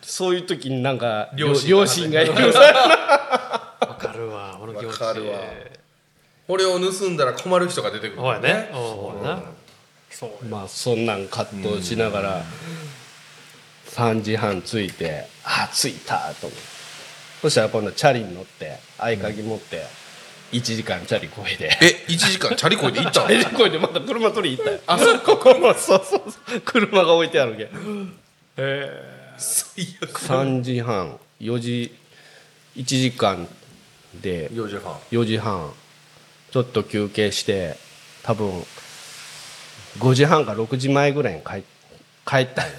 [0.03, 2.39] そういう時になんか両親両親がいる わ
[3.99, 4.57] かるわ。
[4.59, 5.01] この気持ち。
[5.03, 5.39] わかるわ。
[6.49, 8.23] 俺を盗んだら困る人が出てくる。
[8.41, 8.71] ね。
[8.73, 9.43] ほやな。
[10.11, 12.43] そうまあそんなん葛藤しながら
[13.91, 16.63] 3時半着いてあ着いたと思って。
[17.43, 19.85] そしたら今度チャリに乗って合鍵持って
[20.53, 21.71] 1時間チャリこいで。
[21.81, 23.29] え1時間チャリこいで行ったの？
[23.29, 24.81] チャリこいでまた車取り行ったよ。
[24.87, 25.37] あそっか。
[25.37, 26.61] 車そうそうそう。
[26.63, 28.15] 車が置いてあるけん。
[28.57, 31.95] え最悪3時半4時
[32.77, 33.47] 1時間
[34.23, 34.95] で4時半。
[35.11, 35.73] 4時半
[36.51, 37.77] ちょっと休憩して
[38.23, 38.65] 多分
[39.99, 41.63] 5時半か6時前ぐらいに帰
[42.27, 42.73] 帰ったんよ、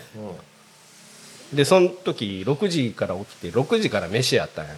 [1.53, 4.73] でその時6時から起きて6時から飯やったんよ、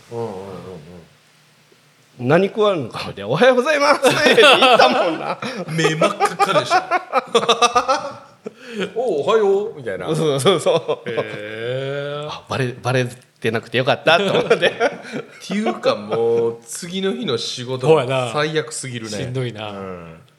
[2.22, 5.38] 何食わんのかって「おはようございます」って言ったもんな。
[5.68, 8.24] 目真っ赤っかでした
[8.96, 10.16] おおおはようみたいな。
[10.16, 11.10] そうそうそう。
[11.10, 13.06] ー、えあバレバレ
[13.40, 14.56] てなくてよかったと思って。
[14.56, 14.60] っ
[15.48, 17.88] ていうかもう次の日の仕事
[18.34, 19.18] 最悪すぎるー、ね。
[19.18, 19.74] しんどいな、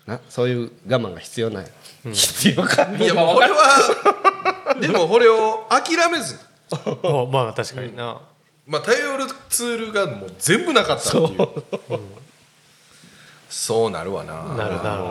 [0.07, 1.67] なそういう我慢が必要ない、
[2.13, 6.39] 必要かいやまあ俺はでもこれを諦めず。
[7.03, 8.19] まあまあ確かにな、
[8.67, 11.49] まあ頼るツールがもう全部なかったっていう。
[13.49, 13.91] そう。
[13.91, 14.43] なるわな。
[14.55, 15.03] なるなる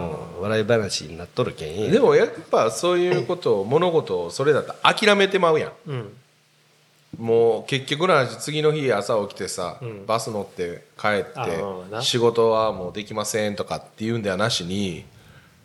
[0.41, 1.91] 笑い話になっとるけん。
[1.91, 5.71] でもやっぱそういうことを物事をそれだったら諦めてまうやん。
[5.87, 6.17] うん。
[7.19, 11.61] もう結局の話次の日朝起きてさ、バス乗って帰って
[12.01, 15.03] 仕事はもうできませんとかっていうんではなしに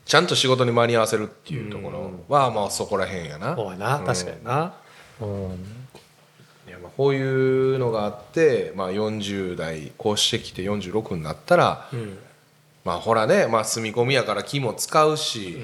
[0.04, 4.02] ちゃんと仕事に間に合わせるっていうところはまあそこらへんやな、そうやな。
[4.04, 4.74] 確かにな、
[5.20, 5.75] うん、
[6.96, 11.88] こういうのがあって、まあ、40代こうしてきて46になったら、
[12.84, 15.58] まあほらね、まあ、住み込みやから気も使うし、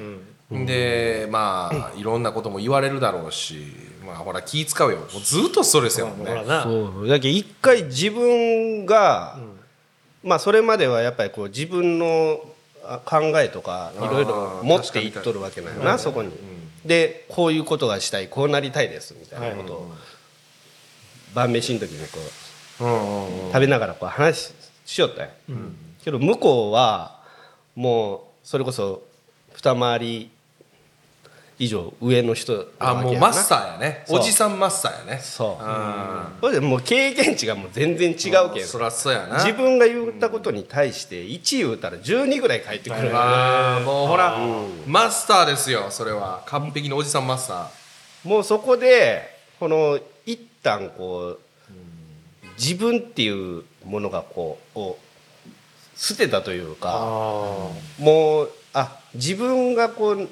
[0.50, 3.64] でまあいろんなことも言われるだろうし、
[4.04, 4.98] まあほら気使うよ。
[4.98, 6.44] もうずっとストレスやもんね。
[6.62, 7.08] そう。
[7.08, 9.38] だけど一回自分が、
[10.22, 12.40] まあそれまではやっぱりこう自分の
[12.84, 16.30] あ考えとかいろいろ持っていっとるわけなんよなそこに。
[16.84, 19.92] でこういうことがしたいこうなりたいですみたいなことを
[21.34, 22.18] 晩飯の時にこ
[22.80, 24.52] う食べながらこう話
[24.84, 25.30] しよったんや、
[26.04, 27.20] けど向こうは
[27.74, 29.02] もうそれこそ
[29.54, 30.30] 二回り
[31.58, 34.04] 以上上の人なあもうマスターやね。
[34.08, 35.20] おじさんマスターやね。
[35.22, 35.64] そう。
[35.64, 36.24] うん。
[36.40, 39.36] それでもう経験値がもう全然違うけんそりゃそうやな。
[39.36, 43.10] 自分が言ったことに対して1言うたら12ぐらい返ってくる。
[43.14, 44.36] あーもうほら
[44.88, 46.42] マスターですよそれは。
[46.46, 47.68] 完璧におじさんマスター。
[48.28, 50.02] もうそこでこの一
[50.62, 51.40] 旦こう
[52.58, 54.78] 自分っていうものがこう
[55.96, 56.98] 捨てたというかあ
[57.98, 60.28] もうあ自分がこう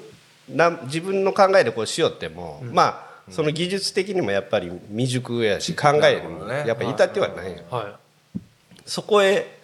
[0.49, 6.63] な自分の考えでこうしようっても、まあその技術的にもやっぱり未熟やし考えるのなるほどね。
[6.67, 8.39] やっぱり至ってはないよあはい。
[8.85, 9.59] そこへ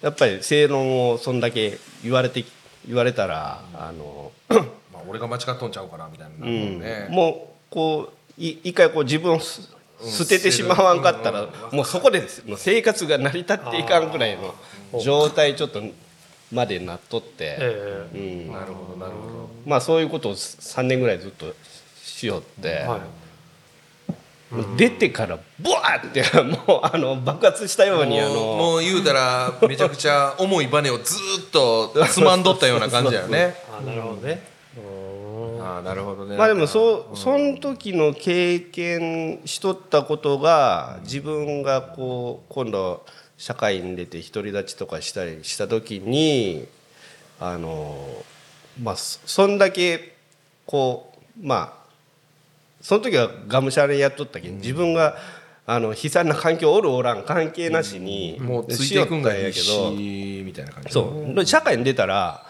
[0.00, 2.44] やっぱり正論をそんだけ言われて
[2.86, 4.32] 言われたら、あの、
[4.92, 7.08] まあ俺が間違っとんちゃうかなみたいなうんね。
[7.10, 9.68] もうこうい一回こう自分をす
[10.04, 12.44] 捨ててしまわんかったら、もうそこでです。
[12.46, 14.54] もう生活が成り立っていかんぐらいの
[15.00, 15.82] 状態ちょっと
[16.50, 18.18] までなっとって、えう
[18.50, 19.50] ん、なるほどなるほど。
[19.66, 21.54] まあそういうことを3年ぐらいずっと
[22.02, 22.86] しよって、
[24.76, 26.22] 出てからブワーって
[26.66, 28.42] もうあの爆発したようにあもうの。
[28.56, 33.56] もう言うたらめちゃくちゃ重いバネをずーっとつまんどったような感じだよね。
[33.72, 34.32] あなるほどね。
[34.46, 34.51] うん
[35.72, 36.36] ああなるほどね。
[36.36, 43.04] まあでもそうその時の経験しとったことが自分がこう今度
[43.38, 46.66] 社会に出て独り立ちとかしたりした時に
[47.40, 48.06] あの
[48.80, 50.16] まあそそんだけ
[50.66, 51.82] こうまあ
[52.80, 55.16] その時はがむしゃらにやっとったけど自分が
[55.64, 60.92] あの悲惨な環境おるおらん関係なしにもうついていくんがやけどしみたいな感じ。
[60.92, 61.46] そう。
[61.46, 62.44] 社会に出たら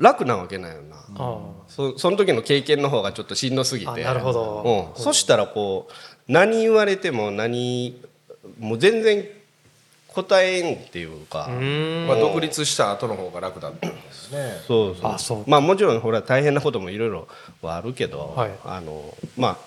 [0.00, 0.96] 楽なわけないよな。
[1.14, 1.38] あ
[1.68, 3.90] そその時の経験の方がちょっとしんどすぎて。
[3.90, 4.90] あなるほど。
[4.96, 5.92] うん、そしたらこう
[6.26, 8.02] 何言われても何
[8.58, 9.28] もう全然
[10.08, 14.52] 答えんっていうか、まあ独立した後の方が楽だったんですね。
[14.66, 14.96] そう。
[14.96, 15.44] そうあそう。
[15.46, 17.28] まあもちろんほら大変なこともいろいろ
[17.60, 18.50] はあるけど、はい。
[18.64, 19.58] あのまあ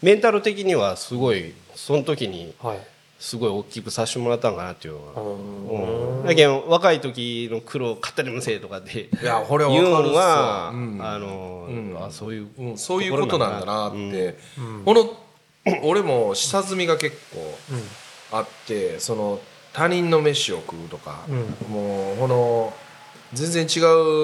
[0.00, 2.78] メンタル的にはすごいその時にはい
[3.22, 4.94] すごい大きくさせてもらったんかなっていう。
[4.94, 6.26] のうは。
[6.26, 9.02] だけど若い時の苦労を語りもせえとかで。
[9.22, 11.96] いやこれは言うんあの、うん。
[12.04, 14.84] あそういう、うん、そういうことなんだなって、うん。
[14.84, 15.16] この
[15.84, 19.40] 俺も下積みが結構あってその
[19.72, 22.72] 他人の飯を食うとか、うもうこの
[23.32, 23.78] 全然違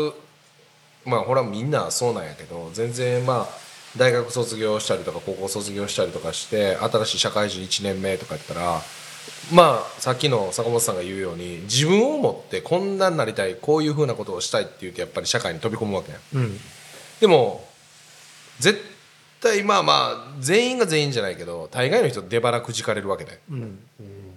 [0.08, 0.12] う
[1.08, 8.82] まあほらみんなそうなんやけど全然まあ大学卒業したりとか高校卒業したりとかして新しい社会人1年目とかやったら
[9.52, 16.20] まあさっきの坂本さんが言うように自分を持ってこんなになりたいこういうふうなことをしたいって言ってやっぱり社会に飛び込むわけやん。
[16.34, 16.60] うん。
[17.20, 17.66] でも
[18.58, 18.78] 絶
[19.40, 23.78] 対まあまあ全員が全員じゃないけど大概の人出腹くじかれるわけで、うん。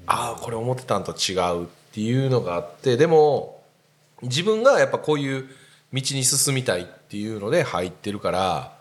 [0.08, 3.62] ああこれ思ってたんと違うっていうのがあってでも
[4.22, 5.48] 自分がやっぱこういう
[5.94, 8.81] 道に進みたいっていうので入ってるから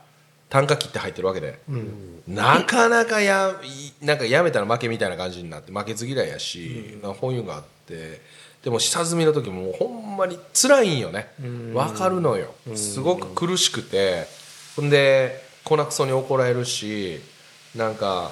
[0.50, 2.22] 単価切って入ってるわけで、うん。
[2.28, 3.54] なかなかや
[4.02, 8.20] いなんかやめたら負けみたいな感じになって負けず嫌いやし、ういうのがあって
[8.62, 11.28] でも下積みの時ももうほんまに辛いんよね。
[11.42, 11.72] うん。
[11.72, 12.54] わかるのよ。
[12.74, 14.26] すごく苦しくて。
[14.76, 17.20] ほんで粉くそに怒られるし
[17.74, 18.30] なんか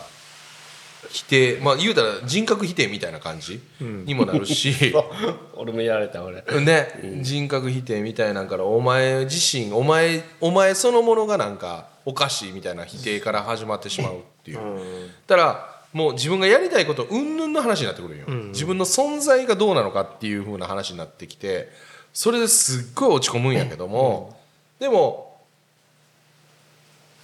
[1.10, 4.74] 否定まあ言うたら人格否定みたいな感じにもなるし、
[5.54, 6.42] 俺もやられた俺。
[6.60, 14.58] ね、人格否定みたいなんからお前自身お前お前そのものがなんかおかしいみたいな否定から始まってしまうっていう、
[15.26, 18.48] だからもう自分がやりたいことうんぬんの話になってくるんよ、ん。
[18.52, 21.68] 自分の存在がどうなのかっていう風な話になってきて
[22.14, 24.40] それですっごい落ち込むんやけども、
[24.78, 25.38] でも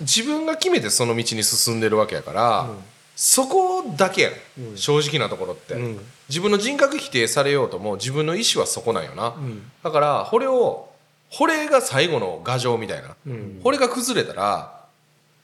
[0.00, 2.68] 自分が決めてその道に進んでるわけやから、
[3.16, 6.00] そこだけやん、正直なところって、うん。
[6.28, 9.70] 自分の人格否定されようとも自分の意思はそこなんよな、ん。
[9.82, 10.90] だからこれを
[11.36, 13.60] これが最後の牙城みたいな、うん。
[13.62, 14.73] これが崩れたら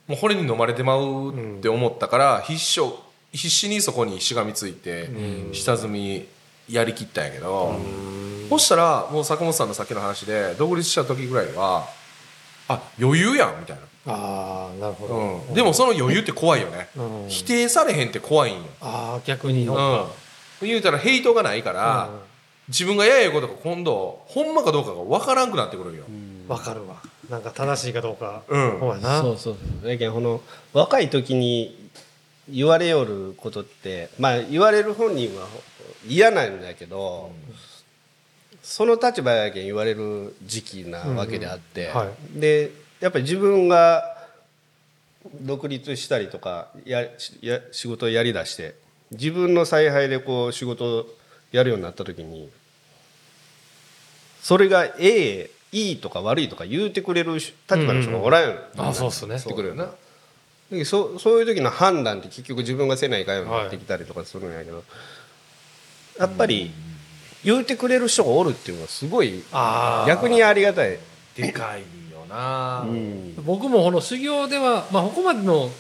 [0.07, 2.97] もうこれに飲まれてまうって思ったから必勝
[3.33, 5.09] 必死にそこにしがみついて
[5.53, 6.27] 下積み
[6.69, 7.77] やりきったんやけど、
[8.49, 11.87] そしたらもう坂本さんのさっきの話で独立した時ぐらいは
[12.69, 13.83] あ余裕やんみたいな。
[14.07, 17.29] ああなるほど、うん、でもその余裕って怖いよね、うん。
[17.29, 20.09] 否定されへんって怖いんよ、ああ逆にうのん、
[20.63, 22.21] 言うたらヘイトがないから、うん。
[22.69, 26.05] 自分がややことが今度ほんまかどうかが分からんくなってくるんよ、
[26.49, 26.97] わかるわ
[27.31, 28.81] なんか正しいかどうか、うん。
[28.81, 29.21] そうやな。
[29.21, 31.91] そうそうだけどこの若い時に
[32.49, 35.47] 言われよることってまあ言われる本人は
[36.07, 37.31] 嫌なんだけど、
[38.63, 41.95] その立場やけん言われる時期なわけであって、うん。
[41.95, 44.03] はでやっぱり自分が
[45.41, 47.03] 独立したりとかや
[47.41, 48.75] や仕事をやりだして
[49.13, 51.07] 自分の采配でこう仕事を
[51.53, 52.51] やるようになった時に
[54.43, 59.35] それがええいいとか悪いとか言うてくれる立場の人がおらんようにあそうっすね。
[59.35, 59.91] なってくるよな。
[60.71, 64.85] でそそういう時の判断って結局自分がせないかんようになってきたりとかするんやけど、
[66.19, 66.71] やっぱり
[67.45, 69.43] 言うてくれる人がおるっていうのはすごい
[70.07, 70.99] 逆にありがたい。
[71.37, 71.81] でかい
[72.13, 72.85] よな、
[73.45, 75.71] 僕もこの修行ではまあここまでの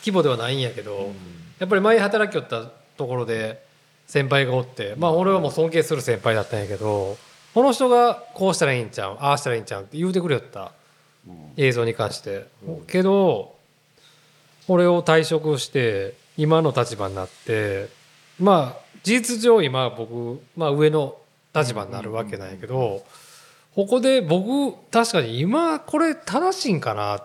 [0.00, 1.12] 規模ではないんやけど、
[1.58, 3.62] やっぱり前働きよったところで
[4.06, 7.18] 先輩がおってまあ俺はもう尊敬する先輩だったんやけど
[7.56, 10.72] この人がこうしたらいいんちゃうああしたらいいんちゃうって言うてくれよった
[11.56, 12.44] 映像に関して、
[12.86, 13.56] けど
[14.68, 17.88] 俺を退職して今の立場になって
[18.38, 21.16] まあ事実上今僕、まあ、上の
[21.54, 23.02] 立場になるわけなんやけど、
[23.74, 27.22] ここで僕確かに今これ正しいんかな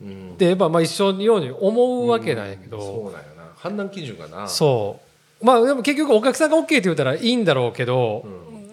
[0.00, 0.30] うん。
[0.32, 3.52] ってやっぱまあ一緒のように思うわけなんやけど、そうなんやな。
[3.56, 4.48] 判断基準がな。
[4.48, 4.98] そ
[5.42, 5.44] う。
[5.44, 8.24] まあでも結局お客さんが OK って言ったらいいんだろうけど、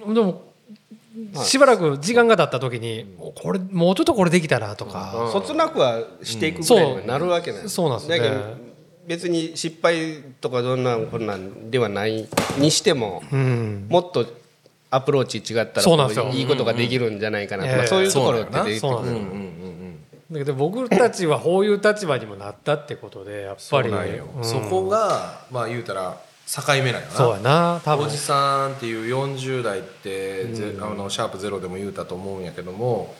[0.07, 0.50] でも
[1.43, 3.05] しばらく時間が経った時に、
[3.35, 8.17] これもうちょっとこれできたらとか、そつなくはしていくぐらいにはなるわけなんそうなんですね。
[8.19, 8.41] だけど
[9.07, 14.25] 別に失敗とかどんなこんなんではないにしても、うん、もっと
[14.89, 18.91] アプローチ違ったらいいことができるんじゃないかなとか、そういうところって出てくる。
[20.31, 23.91] だけど僕たちは こういう立場にもなったってことでやっぱり。
[24.43, 27.11] そこがまあ言うたら境目なんやな。
[27.11, 28.07] そうやな多分。
[28.07, 33.15] おじさんっていう40代って、ぜあのシャープゼロでも言うたと思うんやけども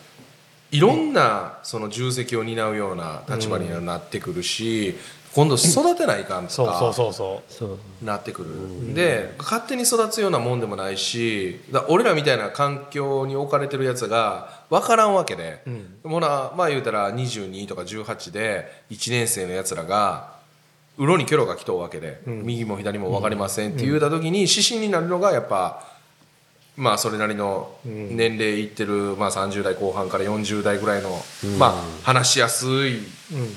[0.72, 4.96] いろんなその重責を担うような立場になってくるし、
[5.34, 7.78] 今度育てないかんとそうそうかそうそそう。
[8.06, 15.64] なってくる、で勝手に育つようなもんでもないしだ俺らみたいな環境に置かれてるやつが分からんわけで、
[16.04, 20.31] ほらまあ言うたら22とか18で1年生のやつらが
[21.02, 25.84] うろにキョロが来とうわけで、右も左も分かりませんって言うた時に指針になるのがやっぱ
[26.78, 31.10] まあそれなりの年齢いってる、まあ、30代後半から40代ぐらいの、
[31.58, 31.74] まあ
[32.04, 33.00] 話しやすい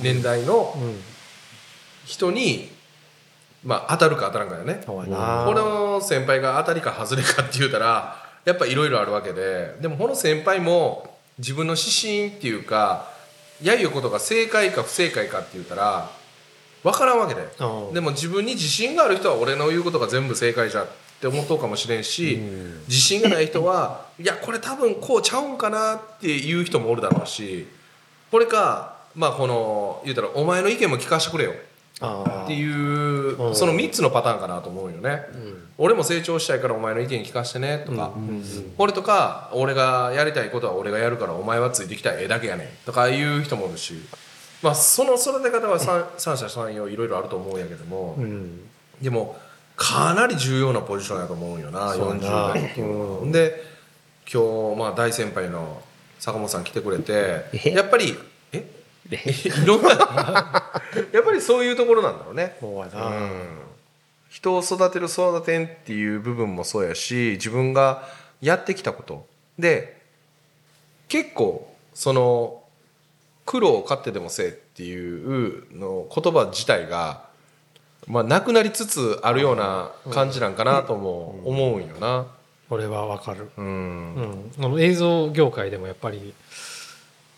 [0.02, 0.74] 年代の
[2.06, 2.70] 人に、
[3.62, 4.82] まあ当たるか当たらんかよね。
[4.86, 8.16] この先輩が当たりか外れかって言うたら
[8.46, 13.12] やっぱいろいろあるわけででもこの先輩も自分の指針っていうか
[13.62, 16.10] やいうことが正解か不正解かって言うたら
[16.84, 20.88] 分からんわけでうんでも自分に自信がある人は俺の言うことが全部正解じゃっ
[21.20, 22.38] て思っとうかもしれんし
[22.86, 27.66] 自信がない人はいやこれ多分こうちゃうんかなっていう人もおるだろうし
[28.30, 31.54] これかまあこの言うたらお前の意見も聞かせてくれよ。
[32.00, 35.22] あっていうその3つのパターンかなと思うよね、
[35.78, 38.10] 俺も成長したいからお前の意見聞かしてねとか、
[38.76, 42.68] これとか俺がやりたいことは俺がやるからお前はついてきたらええだけやねん。
[42.84, 43.94] とかいう人もいるし、
[44.64, 48.16] まあ、その育て方は三三者三様いろいろあると思うんやけども、
[49.00, 49.36] でも
[49.76, 52.94] かなり重要なポジションやと思うんよなそうやな40代っていう。
[52.94, 53.30] のは。
[53.30, 53.62] で
[54.32, 55.82] 今日、まあ、大先輩の
[56.18, 58.16] 坂本さん来てくれてやっぱり
[58.52, 58.64] え？
[59.12, 59.90] いろんな。
[61.12, 62.56] やっぱりそういうところなんだろうね。
[62.58, 63.58] そうやな、うん。
[64.30, 68.08] 人を育てる育てんっていう部分もそうやし自分が
[68.40, 69.26] やってきたこと。
[69.58, 70.00] で
[71.08, 72.63] 結構その
[73.44, 77.24] 苦労を勝ってでもせえっていうの言葉自体が、
[78.06, 82.26] まあ、なくなりつつあるような感じなんかなとも思うんよな。
[82.70, 84.14] 俺はわかる、うん。
[84.56, 86.32] うん、あの映像業界でもやっぱり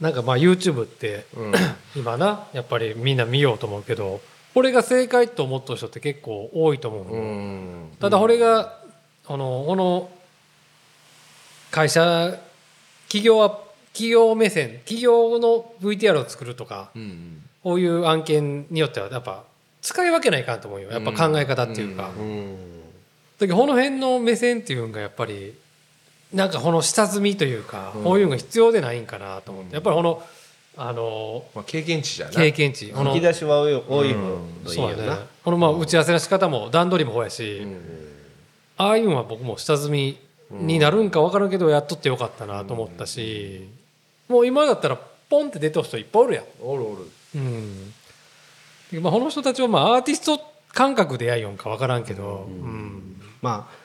[0.00, 1.52] なんかまあ YouTube って、うん。
[1.96, 4.20] 今なやっぱりみんな見ようと思うけど
[4.54, 7.90] これが正解と思ってる人って結構多いと思うの、うん。
[8.00, 8.78] ただこれが
[9.26, 10.10] あのこの
[11.70, 12.38] 会社
[13.08, 13.65] 企業は
[13.96, 19.42] 企業目線企業の VTR を作るとかうんこういう案件によってはやっぱ
[19.82, 20.90] 使い分けないかんと思うよ。
[20.90, 22.10] やっぱ考え方っていうか。
[22.16, 22.56] うん
[23.38, 25.54] だけどこの辺の目線っていうのがやっぱり
[26.32, 30.22] なんかこの下積みというか、こういうのが必要でないんかなと思って、やっぱりこの
[30.78, 32.32] あのまあ、経験値じゃな。
[32.32, 32.90] 経験値。
[32.90, 35.18] この引き出しは多い多いいよな。
[35.42, 37.66] このまあ打ち合わせの仕方も段取りもほやし、
[38.76, 40.18] ああいうのは僕も下積み
[40.50, 43.66] になるんか分からんけどやっとってよかったなと思ったし、
[44.28, 44.98] もう今だったら
[45.28, 46.44] ポンって出た人いっぱいおるやん。
[46.60, 47.02] おるおる。
[47.34, 47.92] うん。
[48.92, 50.40] でまあ、この人たちはまあアーティスト
[50.72, 53.20] 感覚でやいよんか分からんけど、うん。
[53.42, 53.76] まあ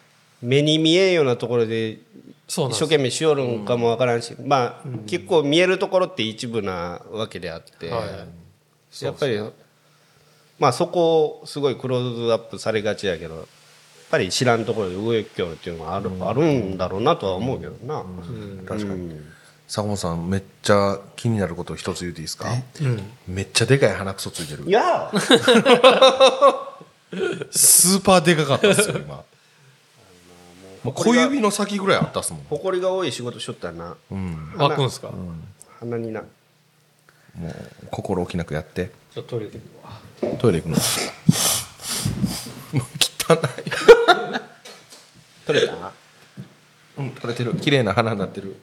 [0.42, 2.00] 目に見えんようなところで
[2.48, 9.04] 一生懸命しよるんかもわからんし、まあ、結構見えるところって一部なわけであって、はい。
[9.06, 9.40] やっぱり
[10.60, 13.46] まあそこをすごいクローズアップされがちやけどやっ
[14.12, 18.04] ぱり知らんところで動きよるっていうのがある,、あるんだろうなとは思うけどな。
[18.68, 19.16] 確かに、
[19.72, 22.50] 坂本さんめっちゃ気になること一つ言っていいですか、
[23.26, 24.66] めっちゃでかい鼻くそついてる。
[24.68, 25.10] いや。
[27.52, 29.24] スーパーでかかったですよ今。
[30.84, 32.42] もう小指の先ぐらいあったっすもん。
[32.50, 33.96] 埃が多い仕事しとったらな。
[34.58, 35.10] 湧くんすか、
[35.80, 36.20] 鼻にな。
[37.36, 37.56] もう
[37.92, 38.92] 心置きなくやって。
[39.14, 39.62] ちょっとトイレ行くる
[40.34, 40.38] わ。
[40.38, 40.76] トイレ行くの？
[42.74, 42.88] も う
[43.34, 43.40] 汚い。
[45.48, 45.94] 取れた？
[46.98, 47.56] うん取れてる。
[47.56, 48.58] 綺麗な花になってる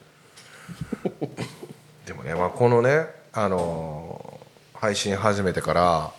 [2.29, 4.39] ね、まあ、このねあのー
[4.79, 6.13] 配信始めてから、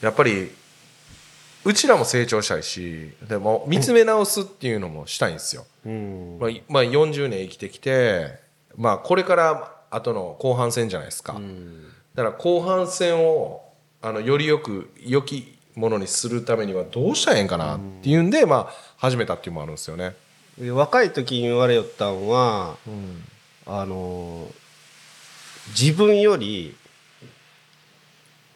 [0.00, 0.52] やっぱり
[1.64, 6.38] うちらも成長したいしでも見つめ直すっていうのもしたいんですよ、うん。
[6.40, 8.38] まあいまあ、40年生きてきて、
[8.76, 11.40] まあ、これから後の後半戦じゃないですか、
[12.14, 13.64] だから後半戦を
[14.00, 20.14] あのよりよく良きものにするためにはどうしたらええんかなっていうんで、まあ、始めたっていうのもあるんですよね。
[20.56, 22.76] で若い時に言われよったんは、
[23.66, 24.61] あのー
[25.68, 26.74] 自分より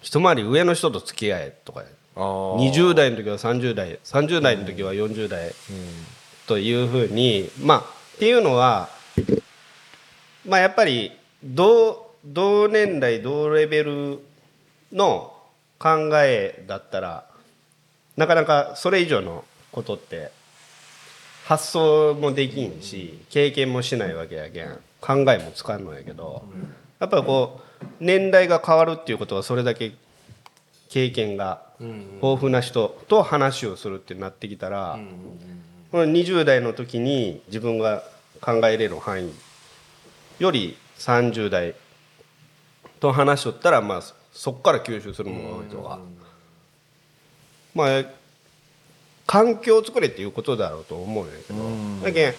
[0.02, 1.82] 一回り上の人と付き合えとか
[2.14, 2.72] あー。
[2.72, 5.52] 20代の時は30代30代の時は40代
[6.46, 8.88] というふうにまあっていうのは
[10.46, 11.12] まあやっぱり
[11.44, 14.18] 同同年代同レベル
[14.92, 15.32] の
[15.78, 17.26] 考えだったら
[18.16, 20.30] なかなかそれ以上のことって
[21.44, 26.44] 発想もできんし経験もしないわけやけん考えもつかんのやけど
[26.98, 29.92] やっぱりこう年代が変わるっていうことはそれだけ
[30.88, 34.98] 経験が豊富な人と話をするってなってきたら
[35.90, 38.02] この20代の時に自分が
[38.40, 39.34] 考えれる範囲
[40.38, 41.74] より30代
[43.00, 45.98] と話しとったらまあそそっから吸収するものが多いとか。
[47.74, 48.04] まあ
[49.26, 52.04] 環境を作れっていうことだろうと思うんやけど。
[52.04, 52.34] だけ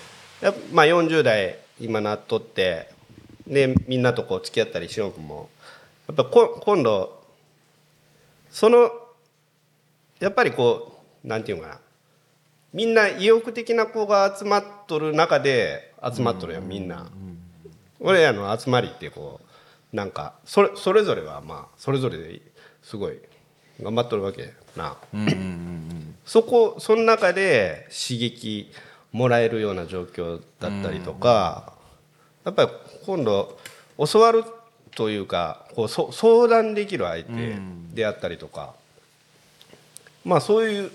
[0.72, 2.90] まあ40代今なっとって
[3.48, 5.50] でみんなとこう付き合ったりしようくも
[6.08, 7.24] やっぱこ今度
[8.52, 8.92] その
[10.20, 11.80] やっぱりこうなんていうのかな。
[12.74, 17.08] みんな意欲的な子が集まっとる中で集まっとるやんみんな。
[18.00, 19.40] 俺らの集まりってこ
[19.94, 22.42] うなんかそれそれぞれはまあそれぞれで
[22.84, 23.20] すごい
[23.82, 24.98] 頑張っとるわけやな。
[26.26, 28.70] そこその中で刺激
[29.12, 31.74] もらえるような状況だったりとか、
[32.44, 32.70] やっぱり
[33.08, 33.58] 今度
[33.98, 34.44] 教わる
[34.94, 37.56] というかこうそ相談できる相手
[37.94, 38.74] であったりとか、
[40.26, 40.92] まあそういう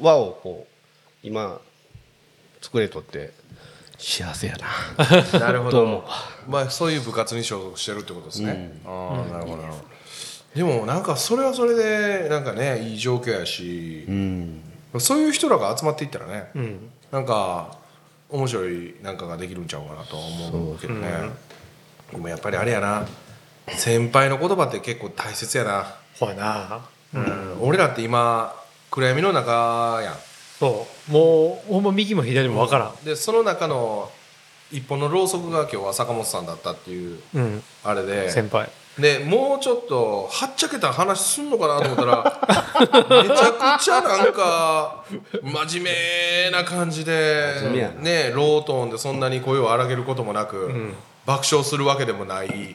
[0.00, 1.60] 輪をこう今
[2.60, 3.32] 作れとって
[3.98, 5.10] 幸せやな。
[5.40, 6.04] なるほど、
[6.46, 9.62] まあ、そういう部活に所属してるってことですね、ああなるほど
[10.54, 14.06] でもなんかそれはそれでなんかねいい状況やし、
[15.00, 16.50] そういう人らが集まっていったらね、
[17.10, 17.81] なんか
[18.32, 21.08] 面白いなんかができるんちゃうかなとは思うけどね、
[22.10, 23.06] でもやっぱりあれやな。
[23.68, 26.80] 先輩の言葉って結構大切やな、ほやな。
[27.14, 27.56] うん。
[27.60, 28.54] 俺らって今
[28.90, 30.14] 暗闇の中やん。
[30.58, 31.12] そう。
[31.12, 33.04] もうほんま右も左も分からん。
[33.04, 34.10] でその中の
[34.70, 37.62] 一本のろうそくが今日は坂本さんだったっていううん。
[37.84, 42.40] あれで先輩でもうちょっとはっちゃけた話すんのかなと思ったら
[43.22, 45.04] めちゃくちゃなんか
[45.42, 45.94] 真面
[46.50, 50.92] 目な感じでねロートーンでそんなに声を荒げることもなく、
[51.24, 52.74] 爆笑するわけでもない。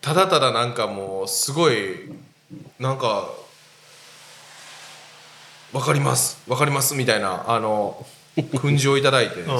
[0.00, 2.10] ただただなんかもうすごい
[2.78, 3.28] なんか
[5.74, 8.06] 「分かります分かります」みたいなあの
[8.60, 9.54] 訓示をいただいてですね。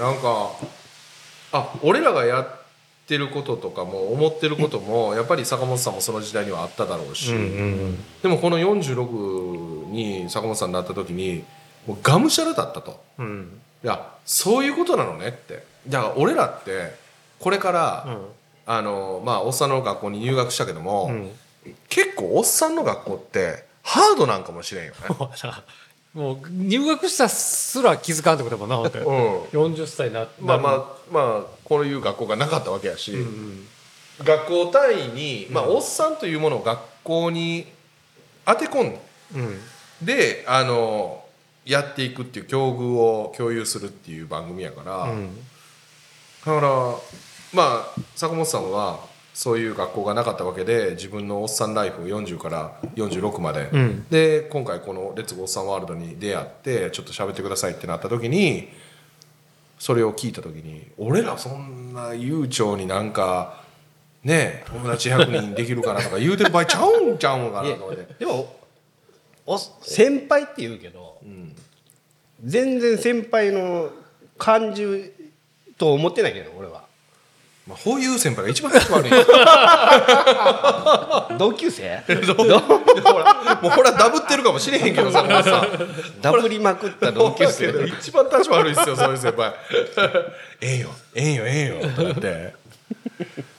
[0.00, 0.50] なんか
[1.52, 2.63] あ俺らがやって
[3.16, 7.32] ることとかも思ってることもやっぱり坂本さんもその時代にはあっただろうし、
[8.22, 11.44] でもこの46に坂本さんになった時に
[11.86, 13.02] もうがむしゃらだったと。
[13.18, 13.60] うん。
[13.82, 15.64] いやそういうことなのねって。
[15.88, 16.94] だから俺らって
[17.38, 18.26] これから、うん。
[18.66, 21.30] あのまあおっさんの学校に入学したけども、うん。
[21.88, 24.98] 結構おっさんの学校ってハードなんかもしれんよね。
[26.14, 29.04] もう入学したすら気づかんってことやもんなほんとに。
[29.04, 29.42] うん。
[29.74, 33.12] 40歳になまあまあまあこういう学校がなかったわけやし、
[34.22, 37.66] 学校単位に、まあ、おっさんというものを学校に
[38.46, 38.98] 当て込ん
[39.34, 40.06] うん。
[40.06, 41.24] であの
[41.64, 45.36] やっていくっていう境遇を共有するっていう番組やから、うん。
[45.36, 45.42] だ
[46.44, 46.60] から
[47.52, 49.00] まあ坂本さんは
[49.34, 54.06] そういう学校がなかったわけで自分のおっさんライフ40から46まで、うん。
[54.08, 58.68] で今回この「レッツゴーおっさんワールド」に出会ってちょっと喋ってくださいってなった時に
[59.76, 63.60] それを聞いた時に俺らそんな悠長になんか
[64.22, 68.14] ね友達100人できるかなとか言うてる場合ちゃうんちゃうんかなと思って。
[68.20, 68.54] でも
[69.46, 71.18] お先輩って言うけど、
[72.42, 73.90] 全然先輩の
[74.38, 75.12] 感じ
[75.76, 76.83] と思ってないけど俺は
[77.66, 79.10] まあ、こういう先輩が一番立ち悪い。
[81.38, 82.02] 同級生？
[82.36, 82.60] ほら
[83.62, 85.66] もうほらダブってるかもしれへんけどささ
[86.20, 89.54] ダブりまくった同級生一番立ち悪いっすよそういう先輩。
[90.60, 92.54] ええよええよええよとかって。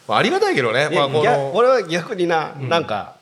[0.08, 1.24] まあありがたいけどね、まあ、この。
[1.24, 3.16] 逆俺は逆にな、なんか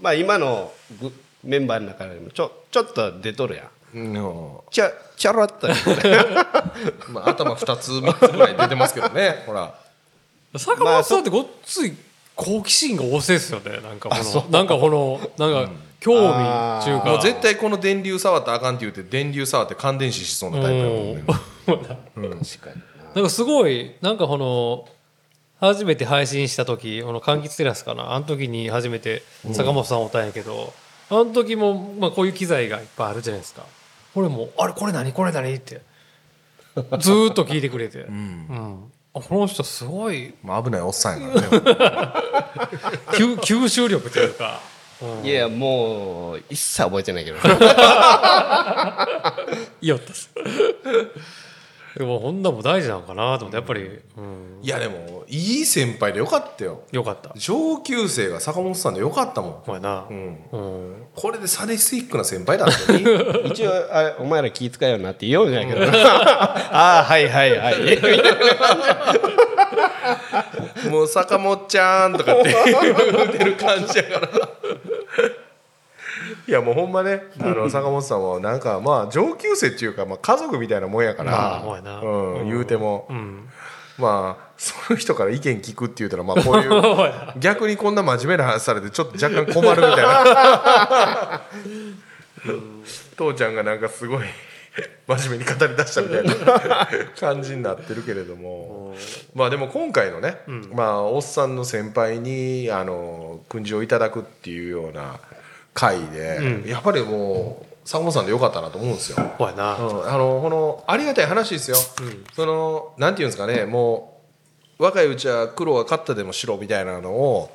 [0.00, 1.12] まあ今のグ
[1.44, 3.70] メンバーの中でもちょちょっと出とるやんうん
[4.70, 5.66] ちゃちゃらっと
[7.10, 9.42] まあ、頭2つ3つぐらい出てますけどね。
[9.46, 9.74] ほら。
[10.56, 11.96] 坂本さんってごっつい
[12.34, 13.80] 好奇心が旺盛ですよね。
[13.80, 17.04] なんかこのなんかこのなんか興味っていうか。
[17.06, 21.24] もう絶対この電流触ったらあかんって言って電流触って感電死しそうなタイプやもんね。
[21.66, 22.82] 確かに
[23.14, 24.88] なんかすごいなんかこの
[25.60, 28.14] 初めて配信した時この柑橘テラスかな。
[28.14, 29.22] あの時に初めて
[29.52, 30.72] 坂本さんおったんやけど、
[31.10, 33.64] あの時も、まあ、こういう機材がいっぱいあるじゃないですか
[34.18, 35.12] これもう「あれこれ何？
[35.12, 35.80] これ何?」って。
[36.98, 38.90] ずーっと聞いてくれて、うん。
[39.14, 40.34] あこの人すごい。
[40.42, 41.48] まあ、危ないおっさんやからね
[43.12, 44.60] 吸吸収力というか、
[45.00, 45.24] うん。
[45.24, 47.36] いやもう一切覚えてないけど。
[47.36, 47.40] い
[49.86, 50.30] いよったっす
[51.98, 53.86] でもほんなも大事なのかなと思ってやっぱり、う
[54.20, 56.84] ん、いやでもいい先輩でよかったよ。
[56.92, 57.32] よかった。
[57.36, 60.58] 上級生が坂本さんでよかったもお前な、ん、うん、う
[60.92, 61.06] ん。
[61.12, 63.04] これでサディスティックな先輩だったのに。
[63.50, 65.84] 一応あれお前ら気遣いよなって言うんやけど。
[65.84, 65.92] な
[66.72, 67.76] ああはいはいはい。
[70.88, 72.54] もう坂本ちゃんとかって
[73.12, 74.28] 言うてる感じやから
[76.48, 77.24] いやもうほんまね。
[77.40, 81.62] あの 坂本さんはなんかまあ上級生っていうか、まあ、家族みたいなもんやから、
[82.02, 83.48] うん、言うても、うん。
[83.98, 86.70] まあその人から意見聞くって言ったらまあこういう
[87.38, 91.42] 逆にこんな真面目な話されてちょっと若干困るみたいな。
[93.16, 94.24] 父ちゃんがなんかすごい
[95.08, 96.88] 真面目に語り出したみたいな
[97.18, 98.94] 感じになってるけれども。
[99.34, 100.38] まあでも今回のね、
[100.72, 105.18] まあおっさんの先輩にあの訓示をいただくっていうような
[105.74, 109.16] 回で、やっぱりもう坂本さんでよかったなと思うんですよ。
[109.38, 111.76] ほやな、うん、あのこのありがたい話ですよ、
[112.34, 114.20] そのなんていうんですかねも
[114.78, 117.50] う若いうちは苦労は勝ったでもしろみたいなのを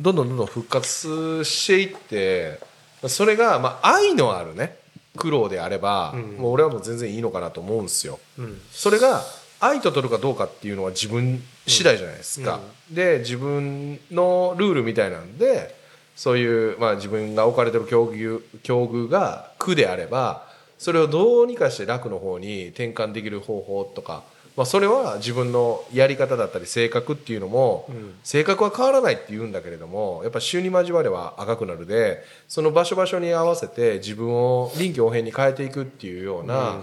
[0.00, 2.60] どんどんどんどん復活していって
[3.06, 4.76] それが、まあ、愛のあるね
[5.16, 8.20] 苦労であれば、もう俺はもう全然いいのかなと思うんですよ。
[8.38, 8.60] うん。
[8.70, 9.22] それが
[9.60, 12.60] 愛と取るかどうかっていうのは自分次第じゃないですか。
[12.90, 15.77] で自分のルールみたいなんで
[16.18, 24.24] そういう、まあ、自分が置かれてる境遇境遇が苦であればそれをどうにかして楽の方に転換できる方法とか、
[24.56, 27.88] まあ、それは自分のやり方だったり性格っていうのも、
[28.24, 36.80] 性格は変わらないって言うんだけれどもやっぱ週に交われば赤くなるでその場所場所に合わせて自分を臨機応変に変えていくっていうような、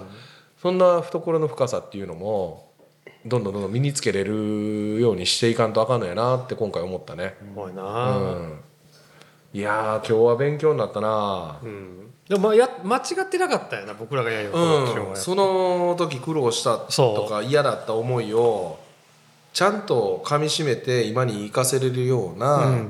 [0.62, 2.72] そんな懐の深さっていうのも
[3.26, 7.36] どんどんどんどん身につけれるようにしていかんとあかんのやなって今回思ったね。
[7.42, 8.75] うん
[9.56, 11.60] いやー今日は勉強になったな。
[11.64, 12.12] うん。
[12.28, 18.78] でもまあや間違ってなかったよな僕らがやるうん、その時苦労したとか嫌だった思いを
[19.54, 22.84] ちゃんとかみしめて今に生かせれるような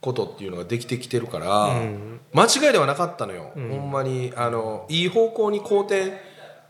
[0.00, 2.20] ことっていうのができてきてるから、うん。
[2.32, 6.12] 間違いではなかったのよ、ほんまにあのいい方向に好転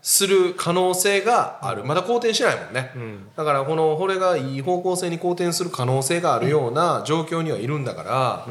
[0.07, 1.83] する可能性がある。
[1.83, 3.27] まだ好転しないもんね、ん。
[3.35, 8.47] だからこのこれがいい方向性に好転する可能性があるような状況にはいるんだから、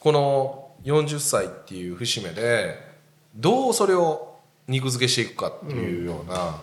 [0.00, 2.76] この40歳っていう節目で
[3.36, 4.34] どうそれを
[4.66, 6.58] 肉付けしていくかっていうような、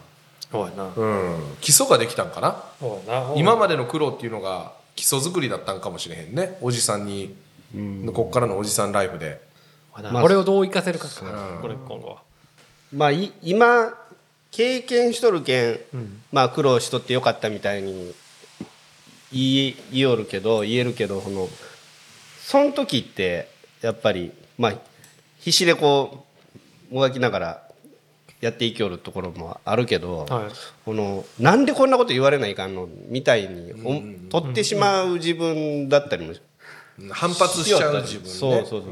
[0.93, 1.57] うん。
[1.61, 2.61] 基礎ができたんかな、
[3.37, 6.57] 今までの苦労っていうのが基礎作りだったんかもしれへんね。
[6.59, 7.33] おじさんに、
[8.13, 9.39] こっからのおじさんライフで。
[10.11, 11.59] まあこれをどう生かせるかかな。
[11.61, 12.17] これ今後は。
[12.91, 14.02] まあい今
[14.53, 15.79] 経験しとるけん、
[16.31, 18.13] まあ苦労しとってよかったみたいに
[19.31, 21.49] 言い言いよるけど言えるけどこの
[22.39, 23.49] その時って
[23.81, 24.73] やっぱりまあ
[25.39, 26.25] 必死でこ
[26.91, 27.63] うもがきながら
[28.41, 30.51] やっていきよるところもあるけど、はい。
[30.85, 33.71] このなんでこんなこと言われないかんのみたいに
[34.29, 36.33] お取ってしまう自分だったりも
[37.09, 38.29] 反発しちゃう自分ね。
[38.29, 38.91] そうそうそう、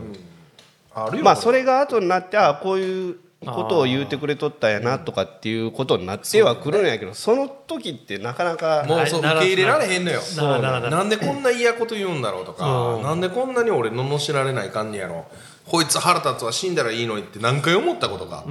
[0.95, 10.21] あるよまあそれが後になってああこういうことを言うてくれとったんやなとかっていうことになってはくるんやけどその時ってなかなかもうそう受け入れられへんのよ。
[10.37, 15.25] なんでこんな嫌こと言うんだろうとかなんでこんなに俺罵られないかんねやろ。
[15.65, 18.45] こいつ腹立つわ死んだらいいのにって何回思ったことか、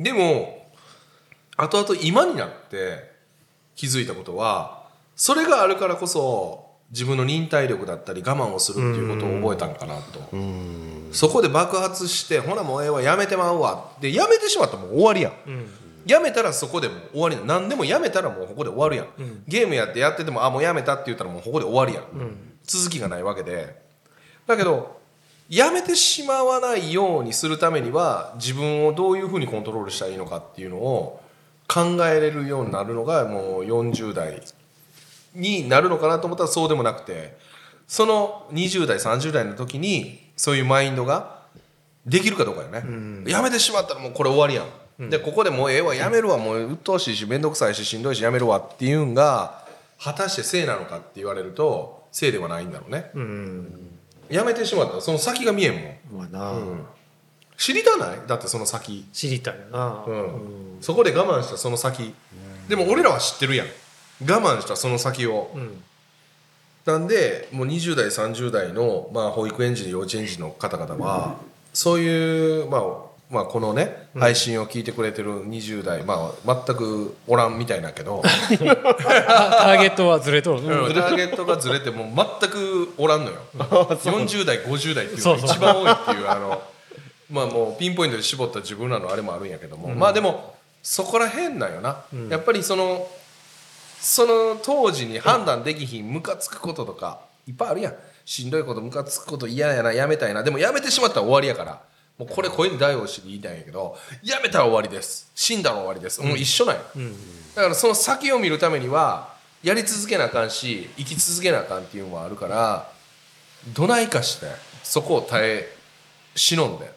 [0.00, 0.66] でも
[1.56, 3.10] 後々今になって
[3.74, 4.84] 気づいたことは
[5.14, 10.20] それがあるからこそ自分の忍耐力だったり我慢をするっていうことを覚えたんかなと。
[11.12, 15.32] そこで爆発してほなもうええわやめてまうわでやめてしまったらもう終わりやん、
[16.04, 19.06] やめたらそこでもう終わりな何でもやめたらもうここで終わるやん、
[19.48, 22.04] ゲームやってやっててもあもうやめたって言ったらもうここで終わりやん、
[22.64, 23.82] 続きがないわけで。
[24.46, 25.00] だけど
[25.48, 31.22] やめてしまわないようにするためには自分をどういうふうにコントロールしたらいいのかっていうのを
[31.68, 34.42] 考えれるようになるのがもう40代
[35.36, 37.36] になるのかなと思ったらそうでもなくて
[37.86, 41.42] その20代30代の時にそういうマインドが
[42.04, 44.62] できるかどうかよね、やめてしまったらもうこれ終わりや
[44.98, 49.64] ん、でここでもうええわやめるわもう鬱陶しいし面倒くさいししんどいしやめるわっていうんが
[50.00, 53.10] 果たして性なのかって言われると性ではないんだろうね、
[54.28, 55.72] やめてしまったらその先が見えん
[56.12, 56.28] もん。
[56.30, 56.60] まあな、
[57.56, 58.18] 知りたない？
[58.26, 60.78] だってその先、知りたいよな、うん。
[60.80, 62.14] そこで我慢したその先、
[62.68, 63.66] でも俺らは知ってるやん
[64.22, 65.82] 我慢したその先を、ん。
[66.86, 71.36] なんでもう20代30代の、まあ、保育園児幼稚園児の方々は、
[71.72, 72.82] そういう、まあ
[73.28, 83.38] まあ、このね配信を聞いてくれてる20代、まあ、全くおらんみたいだけど、 ターゲットはずれとる、うんターゲットがずれてもう全くおらんのよ。
[83.58, 86.62] 40代50代っていうのが一番多いっていうあの
[87.28, 93.08] まあもうピンポイントで絞った自分らのあれもあるんやけども、まあでもそこら辺なんよな、やっぱりその
[94.00, 97.94] その当時に判断できひんムカつくこととかいっぱいあるやん。
[98.24, 100.42] しんどいことムカつくこと嫌やなやめたいな。
[100.42, 101.80] でもやめてしまったら終わりやから。
[102.18, 105.30] もうこれ声に大をして言いたいんやけどやめたら終わりです。
[105.34, 106.82] 死んだら終わりです、もう一緒なんよ、
[107.54, 112.90] だからその先を見るためにはやり続けなあかんし生き続けなあかんっていうのもあるから
[113.74, 114.46] どないかして
[114.82, 115.76] そこを耐え
[116.34, 116.90] 忍んで。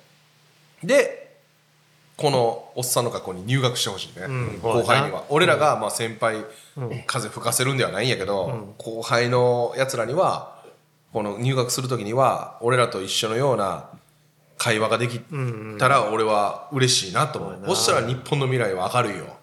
[0.86, 1.29] で
[2.20, 4.60] このおっさんの学校に入学してほしいね、ん。
[4.62, 5.24] 後輩には。
[5.30, 6.44] 俺らがまあ先輩、
[7.08, 10.60] 風吹かせるんではないんやけど、後輩のやつらには
[11.14, 13.90] この入学する時には俺らと一緒のような
[14.58, 15.22] 会話ができ
[15.80, 19.38] たら俺は嬉しいなと思う、そしたら日本の未来は明るいよ、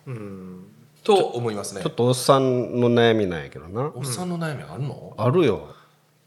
[1.02, 1.80] と思いますね。
[1.80, 5.74] ちょっとおっさんの悩みなんやけどな、おっさんの悩みあるの、あるよ。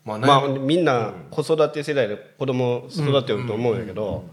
[0.04, 4.24] まあまあみんな子育て世代で子供育てると思うんやけど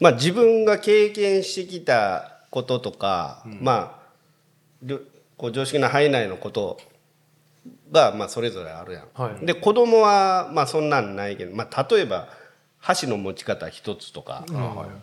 [0.00, 4.00] まあ自分が経験してきたこととか、まあ
[4.82, 5.00] りょ
[5.36, 6.78] こう常識の範囲内のこと
[7.92, 9.04] がまあそれぞれあるやん。
[9.14, 9.46] はい。
[9.46, 12.28] で子供はまあそんなんないけど、まあ、例えば
[12.78, 14.44] 箸の持ち方一つとか、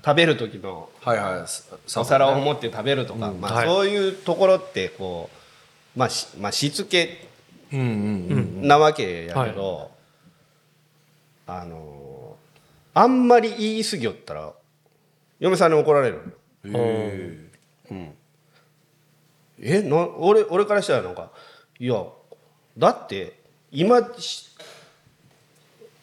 [0.03, 1.47] 食べる時のはいはい。
[1.47, 3.67] さお皿を持って食べるとか、まあ、はい。
[3.67, 5.29] そういうところってこ
[5.95, 7.27] う、まあしまあ、しつけ
[7.71, 7.83] うんう
[8.63, 9.91] んなわけやけど、
[11.45, 12.35] あの
[12.93, 14.53] あんまり言い過ぎよったら
[15.39, 16.37] 嫁さんに怒られる。
[16.65, 16.73] うん。
[16.73, 18.13] へ
[19.59, 21.31] えな俺俺からしたらなんか
[21.79, 22.03] いや
[22.77, 23.39] だって
[23.71, 24.47] 今し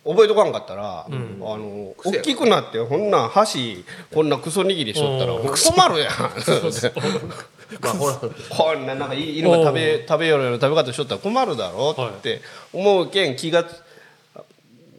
[0.05, 5.47] 覚えとかんかったら、あの癖や大きくなってこんなん箸こんなクソ握りしとったらうん。
[5.47, 6.12] 困るやん。
[6.12, 8.14] え まあほら。
[8.14, 12.43] こんななんか犬が食べ食べよるような食べ方しとったら困るだろうって
[12.74, 13.82] 思うけん気がつ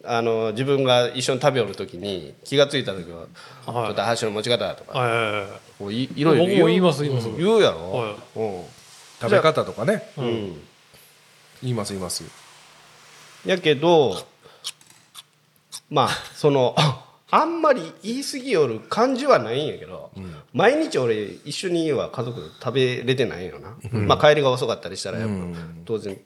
[0.07, 3.25] あの自分が一緒に食べよる時に気がついた時は
[3.65, 4.99] 「はいちょっと箸の持ち方」とか。
[4.99, 5.47] はいはいはい。
[5.77, 7.29] こういいろいろ言います言います。
[7.37, 8.15] 言うやろ、はい。
[8.39, 8.63] うん。
[9.21, 10.09] 食べ方とかね。
[10.17, 10.25] うん。
[11.61, 12.23] 言います言います。
[13.45, 14.25] やけど
[15.89, 16.75] まあその
[17.31, 20.11] あんまり言い過ぎよる感じはないんやけど、
[20.53, 25.35] 毎日俺一緒には家族で食べれてないよな、まあ帰りが遅かったりしたらやっぱ
[25.85, 26.17] 当然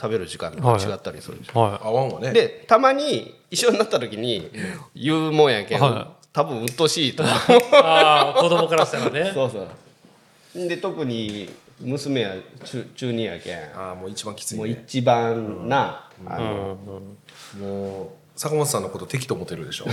[0.00, 2.32] 食べる時間が違ったりするでしょ、は合わんわね。
[2.32, 4.50] でたまに一緒になった時に
[4.94, 9.30] 言うもんやけん、は多分うっとうしいとああ子供からしたらね。
[9.34, 10.68] そうそう。
[10.68, 12.34] で特に娘は
[12.64, 13.58] 中中二やけん。
[13.76, 17.18] ああもう一番きついもうね一番な、あうのん
[17.58, 17.68] うん。
[17.68, 18.08] もう
[18.40, 19.86] 坂本さんのこと敵と思ってるでしょ。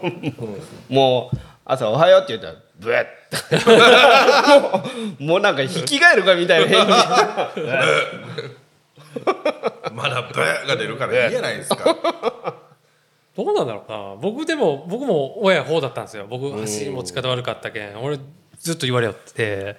[0.92, 3.22] もう朝「おはよう」って言ったらブエッ。
[4.60, 4.84] も
[5.20, 6.76] うもうなんか引き返るかみたいな。
[6.76, 8.61] 返事
[9.94, 12.56] まだブーが出るからいいじゃないですか。
[13.36, 14.16] どうなんだろうな。
[14.20, 16.26] 僕でも僕も親方だったんですよ。
[16.28, 18.02] 僕箸持ち方悪かったけん。
[18.02, 18.18] 俺
[18.58, 19.32] ずっと言われよって。
[19.32, 19.76] て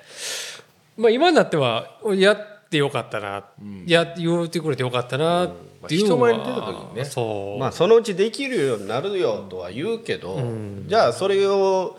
[0.97, 3.45] まあ今になってはやってよかったな、
[3.85, 5.51] や言ってくれてよかったなっ
[5.87, 7.05] ていうのは、まあ人前に出た時にね。
[7.05, 10.39] そう、まあそのうちできるようになるよとは言うけど、
[10.87, 11.97] じゃあそれを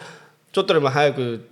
[0.53, 1.49] ちょっとでも早く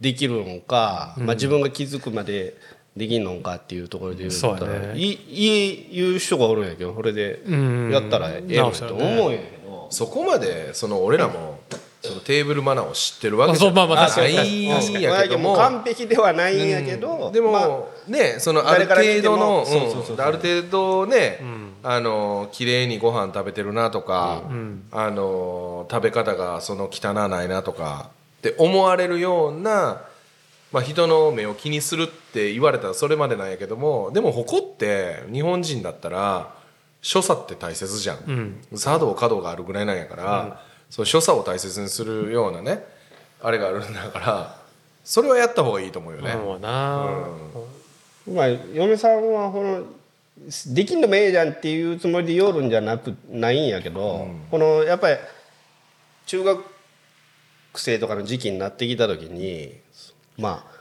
[0.00, 2.56] できるのか、まあ、自分が気づくまで
[2.96, 4.98] できんのかっていうところで言ったそうやら、ね。
[4.98, 7.90] いい言う人がおるんやけどこれでん。
[7.90, 9.88] やったらええのにと思うんやけど。
[9.90, 11.60] そこまでその俺らも
[12.02, 14.36] そのテーブルマナーを知ってるわけじゃそうまあまあ確かに。
[14.36, 14.48] ない
[14.96, 15.56] んやけども。
[15.56, 19.66] 完璧ではないんやけど、でも、まあねそのある程度の
[20.18, 21.40] ある程度ね、
[21.82, 24.42] あの綺麗にご飯食べてるなとか、
[24.92, 30.02] あの食べ方がその汚ないなとかって思われるような
[30.72, 36.54] まあ、人の目を気にするって言われたらそれまでなんやけどもでも誇って日本人だったら
[37.00, 42.84] 所作って大切じゃん、茶道華道があるぐらいなんやから、その所作を大切にするようなね
[43.40, 44.60] あれがあるんだから
[45.04, 46.34] それはやった方がいいと思うよね。
[46.34, 47.06] もうな、
[48.28, 49.84] まあ嫁さんはこの
[50.74, 55.16] できんのもええじゃんっていうつもりでよるんじゃなくないんやけど、このやっぱり
[56.26, 56.64] 中学
[57.76, 59.74] 生とかの時期になってきた時に
[60.38, 60.76] まあ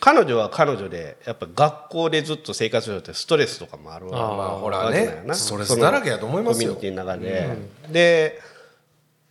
[0.00, 5.22] 彼女は彼女でやっぱ学校でずっと生活しててストレスとかもあるわまあほらわけだよな。
[5.24, 6.74] ねストレスだらけやと思いますよ。
[6.74, 7.56] コミュニティの中で、
[7.90, 8.40] で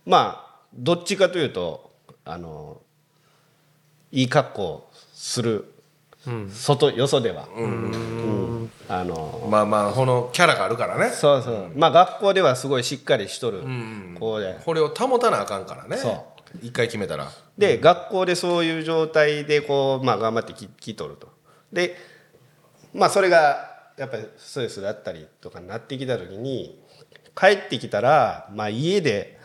[0.04, 1.90] まあどっちかというと
[2.24, 2.82] あの
[4.12, 5.72] いい格好する、
[6.50, 8.70] 外よそでは、うん。
[8.88, 11.10] あのまあまあこのキャラがあるからね。
[11.10, 11.72] そうそう。
[11.74, 13.62] まあ学校ではすごいしっかりしとる
[14.18, 15.96] 子で、これを保たなあかんからね。
[15.96, 16.26] そ
[16.62, 17.30] 一回決めたら。
[17.56, 21.28] で学校でそういう状態でこう、まあ、頑張ってききとると。
[21.72, 21.96] で
[22.94, 26.80] まあそれがやっぱりストレスだったりとかになってきた時に
[27.34, 29.38] 帰ってきたら、まあ、家で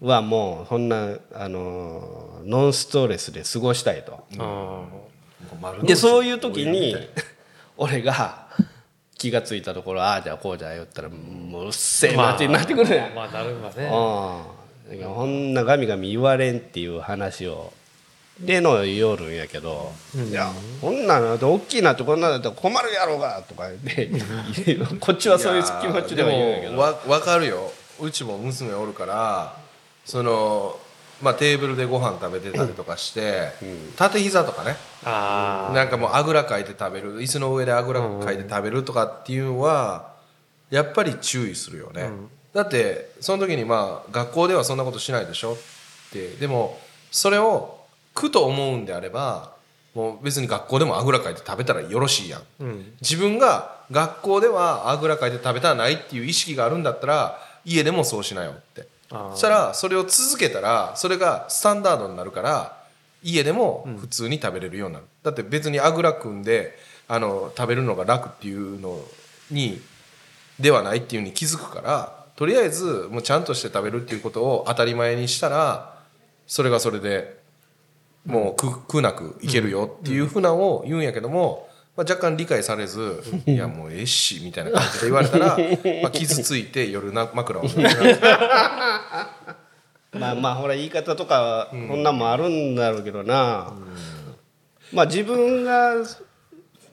[0.00, 4.24] はもうそんなあのノンストレスで過ごしたいと。
[4.38, 4.84] あ
[5.82, 6.96] でそういう時に
[7.76, 8.48] 俺が
[9.16, 13.14] 気が付いたところああじゃあこうじゃ言ったらもううっせえなってなってくるやん。
[13.14, 13.84] まあなるわね。
[13.84, 14.58] うん
[15.14, 17.72] こんなガミガミ言われんっていう話を
[18.40, 26.78] での言おるんやけど「いやこんなの大きいなってこんなのだったら困るやろうが」とか言って こっちはそういう気持ちでは言うんやけど。
[26.78, 27.72] わ分かるよ。
[28.00, 29.56] うちも娘おるから
[30.04, 30.78] その
[31.20, 33.50] まあテーブルでご飯食べてたりとかして、
[33.96, 34.76] 縦膝とかね。
[35.04, 40.12] あなんかもうあぐらかいて食べる椅子の上であぐらかいて食べるとかっていうのは
[40.70, 42.10] やっぱり注意するよね、
[42.58, 45.52] だってその時にまあ学校ではそんなことしないでしょ？
[45.52, 45.56] っ
[46.12, 46.76] てでも
[47.12, 47.78] それを
[48.14, 49.52] 苦と思うんであれば
[49.94, 52.42] もう別に学校でもあぐらかいて食べたらよろしいやん、
[53.00, 58.88] 自分が学校ではあぐらかいて食べたらないっていう意識があるんだったら家でもそうしなよって。
[59.08, 62.76] そしたらそれを続けたらそれがスタンダードになるから
[63.22, 69.00] 家でも普通に食べれるようになる、だって別にあぐら組んであの食べるのが楽っていうの
[69.50, 69.80] に
[70.58, 75.98] ではないっていうに気づくからとりあえずもうちゃんとして食べるっていうことを当たり前にしたら
[76.46, 77.40] それがそれで
[78.24, 85.58] もう苦苦なくいけるよっていうふうなのを言うんやけども、まあ、若干理解されず「いやもうええし」みたいな感じで言われたら
[86.00, 87.64] まあ傷ついて夜な枕を。
[90.12, 93.72] まあまあほら言い方とかはこんなんもあるんだろうけどな、
[94.92, 95.96] まあ自分が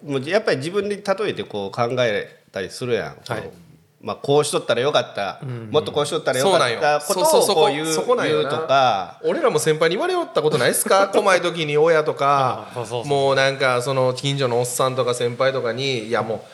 [0.03, 3.64] もうやっぱり自分で例えてこう考えたりするやん、はい
[4.05, 5.39] まあ、こうしとったらよかった、
[5.71, 9.19] もっとこうしとったらよかったことをこう言う言うとか。
[9.23, 11.07] 俺らも先輩に言われよったことないですか？
[11.11, 12.67] 細い時に親とか。
[13.05, 16.45] もうなんかその近所のおっさんとか先輩とかに「いやも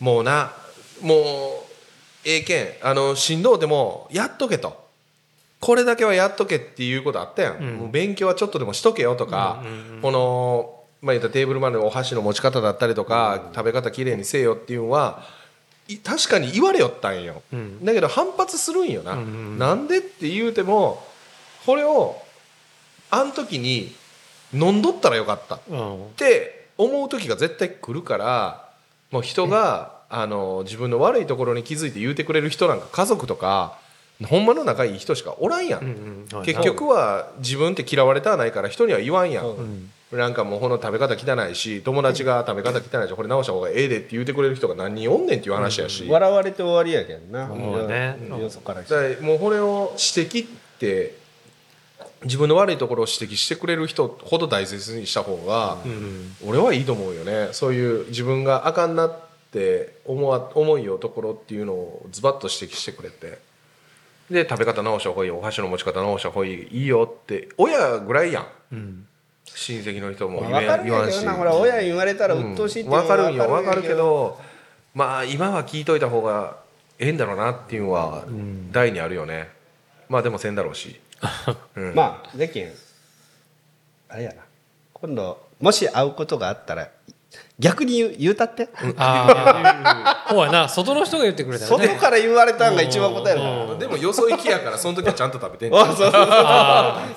[0.00, 0.50] うもうな
[1.00, 1.20] もう
[2.24, 2.68] ええけん。
[2.82, 4.84] あのしんどうてもやっとけ」と。
[5.60, 9.62] これだけはやっとけっていうことあったやん、もう勉強はちょっとでもしとけよとか、
[10.02, 15.35] この、まあ、言ったらテーブルまでのお箸の持ち方だったりとか、食べ方きれいにせえよっていうのはい
[16.02, 17.42] 確かに言われよったんよ、
[17.82, 21.04] だけど反発するんよな、なんでって言うても
[21.64, 22.20] これを
[23.10, 23.94] あん時に
[24.52, 25.56] 飲んどったらよかった。
[25.56, 26.10] っうん。
[26.16, 28.68] て思う時が絶対来るから
[29.10, 33.78] もう人が、あの自分の悪いところに気づいて言うてくれる人なんか家族とか
[34.24, 36.44] ほんまの仲いい人しかおらんやん、うんうん。
[36.44, 50.48] 結局は自分って嫌われたらないから人には言わんやん、なんかもうこの食べ方汚いし友達が食べ方汚いしこれ直した方がええでって言うてくれる人が何人おんねんっていう話やし、笑われて終わりやけんな、もうねよよそからしてだからもうこれを指摘っ
[50.78, 51.14] て
[52.22, 55.78] 自分の悪いところを指摘してくれる人ほど大切にした方が
[56.44, 57.48] 俺はいいと思うよね。
[57.52, 63.44] そういう自分があかんなって思わ思いよところっていうのをズバッと指摘してくれて。
[64.30, 68.44] で食べ方直した方がいいお箸の持ち方直した方がいいいいよって親ぐらいや
[68.74, 69.06] ん、
[69.56, 71.26] 親戚の人も言えまあ分かる言わんし。
[71.26, 74.38] ほら親に言われたら鬱陶しいっていうのは分かるんよ分かるけど。
[74.94, 76.58] まあ今は聞いといた方が
[76.98, 78.24] ええんだろうなっていうのは
[78.70, 79.48] 大にあるよね。
[80.10, 81.00] まあでもせんだろうし。
[81.74, 81.94] うん。
[81.94, 82.72] まあでけん。
[84.10, 84.36] あれやな。
[84.92, 86.88] 今度もし会うことがあったら
[87.58, 90.68] 逆に言う言うたって、ああほうやな。
[90.68, 91.86] 外の人が言ってくれたらね。
[91.86, 93.40] 外から言われたんが一番答える。
[93.40, 95.80] からでもよそ行きやからその時はちゃんと食べてんねん。
[95.80, 96.22] あそうそうそう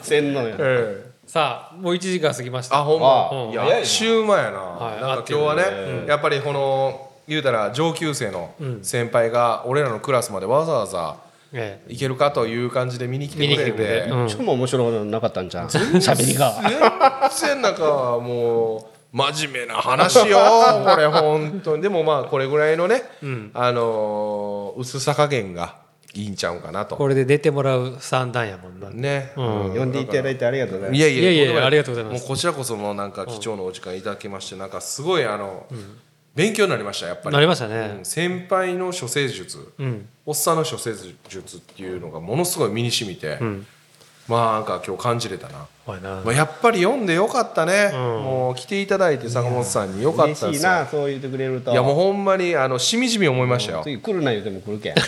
[0.01, 0.55] 洗脳や。
[0.57, 2.79] ええさあもう1時間過ぎました。
[2.79, 3.51] あほんま。
[3.51, 3.85] いやあ早いな。
[3.85, 4.99] シューマイやな,、はい。
[4.99, 11.17] なんか今日はね、やっぱりこの言うたら上級生の先輩が俺らのクラスまでわざわざ
[11.53, 13.71] えいけるかという感じで見に来てくれて。
[13.71, 14.27] くれててうん。
[14.27, 16.51] ちょっとも面白くなかったんじゃん喋りが。
[17.29, 17.83] 全然なんか
[18.19, 20.39] もう真面目な話よ
[20.83, 21.83] これ本当に。
[21.83, 23.03] でもまあこれぐらいのね、
[23.53, 25.75] あのー薄さ加減が
[26.13, 26.95] いいんちゃうかなと。
[26.95, 29.75] これで出てもらう三段やもんな、ね、うん。
[29.75, 30.97] 呼んでいただいてありがとうございます。
[30.97, 32.21] いやいやいやありがとうございます。
[32.21, 35.67] もうこちらこそもうなんか貴重なお時間いただきましてなんかすごいあの、
[36.35, 37.33] 勉強になりましたやっぱり。
[37.35, 37.97] なりましたね。
[37.97, 38.05] うん。
[38.05, 40.09] 先輩の処世術、うん。
[40.25, 40.93] おっさんの処世
[41.27, 43.65] 術っていうのがものすごい身に染みて、ん。
[44.27, 47.93] まあなんか今日感じれたなまあ、やっぱり読んでよかったね、ん。
[47.93, 50.53] もう来ていただいて坂本さんによかった嬉ですよ。
[50.53, 51.71] しいなそう言ってくれると。
[51.71, 54.95] いやもうほんまにあのしみじみ思いましたよ、次来るな言うても来るけん。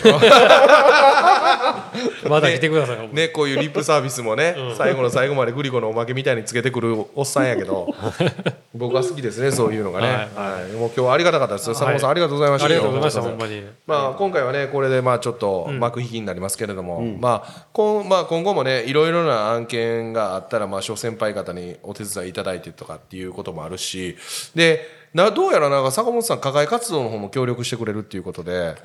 [2.28, 7.88] まだ来てください、ね、こういうリップサービスもね、最後の最後までグリコのおまけみたいにつけてくるおっさんやけど
[8.74, 10.16] 僕は好きですねそういうのがね、はい。
[10.16, 10.22] は
[10.68, 10.72] い。
[10.72, 12.66] もう今日はありがたかったです坂本さん、ありがとうございました。
[12.66, 13.62] ありがとうございましたほんまに。
[13.86, 24.16] まあ、今回はねこれでまあちょっと幕引きになりますけれども、まあ今まあ、今後もねいろいろな案件があったらまあ諸先輩方にお手伝いいただいてとかっていうこともあるし
[24.54, 24.80] で
[25.12, 28.76] などうやらなんか坂本さん課外活動の方も協力してくれるっていうことで。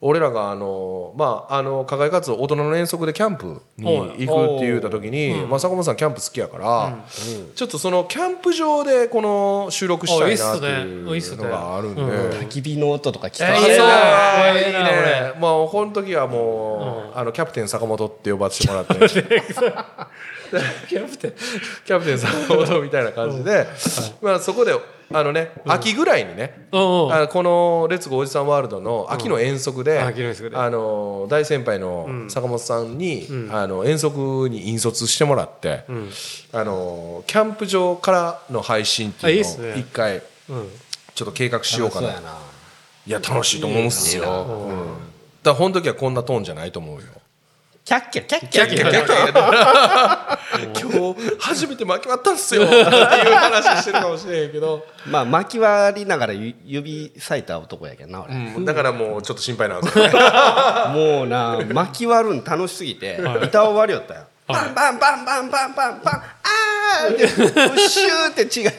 [0.00, 7.06] 俺らがあのまああの課外活動大人の遠足でキャンプに行くって言った時に、まあ、坂本さんキャンプ好きやから、
[7.54, 12.02] ちょっとそのキャンプ場でこの収録したいなってあいうのがあるんで。
[12.02, 13.72] 焚き火の音とか聞あかせて。
[13.72, 18.94] えいいねまあこの時はもう、あのキャプテン坂本って呼ばせてもらって
[20.88, 23.66] キ キャプテンャプテン坂本みたいな感じで、
[24.20, 24.74] まあそこで
[25.12, 27.12] あのね、秋ぐらいにね、うんうん。
[27.12, 30.56] あのこの「レッツゴーおじさんワールド」の秋の遠足で,、うん。
[30.56, 35.84] あの大先輩の坂本さんに、あの遠足に引率してもらって、
[36.52, 40.70] あのキャンプ場からの配信っていうのを一回うん。
[41.14, 42.10] ちょっと計画しようかな。
[43.06, 44.22] いや楽しいと思うんですよ。
[44.68, 44.98] うん、だか
[45.50, 47.02] らこの時はこんなトーンじゃないと思うよ。
[47.84, 48.78] キャッキャキャッキキャッキャ。
[48.78, 50.90] キャッキャ。
[50.90, 52.64] 今日初めて巻き割ったんすよ。
[52.64, 60.12] っていう話してるかもしれへんけど、まあ巻き割りながらゆ指割いた男やけんな俺、うん、だからもうちょっと心配なんですよね。
[60.96, 66.14] もうな巻き割るん楽しすぎて板を割りよったよバンバンバンバンバンバンバン。
[66.14, 67.14] あー。
[67.14, 68.72] ってシューって違う。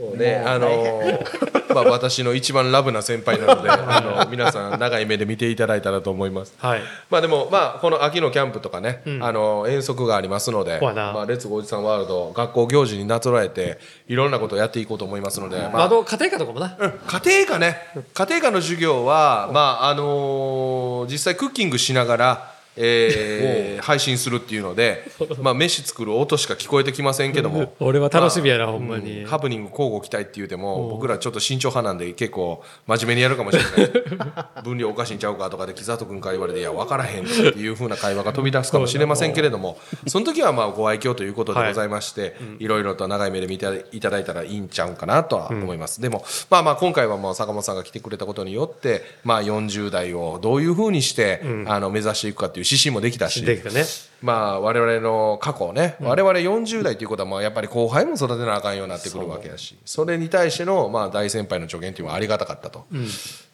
[0.00, 6.54] もうね、あのーまあ私の一番ラブな先輩なので、 あの皆さん長い目で見ていただいたらと思います。
[6.58, 6.82] はい。
[7.10, 16.76] まあでもまあこの秋のキャンプとかね、あの遠足がありますので、まあレッツゴーおじさんワールド学校行事になぞらえていろんなことをやっていこうと思いますので、まあ家庭科とかもな。
[16.78, 17.78] うん家庭科ね。
[18.14, 25.04] 家庭科の授業はまああのー実際クッキングしながら、えー配信するっていうので、
[25.42, 27.74] まあ飯作る音しか聞こえてきませんけども。
[27.80, 33.92] 俺は楽しみやな、ほんまに、ハプニング交互期待って言うても僕らちょっと慎重派なんで結構真面目にやるかもしれない。
[34.64, 46.00] 分量おかしいんちゃうかとかで木里君から言われて「いや分からへん」っていうふうな会話が飛び出すかもしれませんけれどもその時はまあご愛嬌ということでございましていろいろと長い目で見ていただいたらいいんちゃうかなとは思います。
[46.00, 53.84] でもまあまあ今回はもう坂本さんが来てくれたことによってまあ40代をどういうふうにしてあの目指していくかっていう指針もできたしできたね。
[54.22, 62.86] まあ我々の過去ね、我々40代ということはまあやっぱり後輩も育てなあかんようになってくるわけやしそれに対してのまあ大先輩の助言というのはありがたかったと、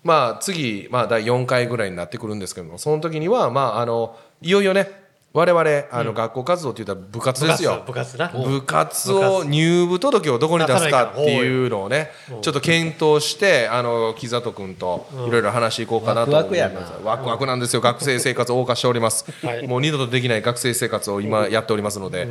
[0.04, 4.99] まあ次、まあ、第4回ぐらいになってくるんですけどもその時にはまああのいよいよね
[5.32, 8.28] 我々あの学校活動って言ったら部活ですよ、部活な。
[8.28, 12.10] 部活を入部届をどこに出すかっていうのをね
[12.42, 16.54] ちょっと検討してあの木里君といろいろ話していこうかなと思います。
[16.54, 17.80] ワクワクやワクワクなんですよ。
[17.82, 19.68] 学生生活を謳歌しております、はい。
[19.68, 22.26] もう二度とできない学生生活を今やっておりますので、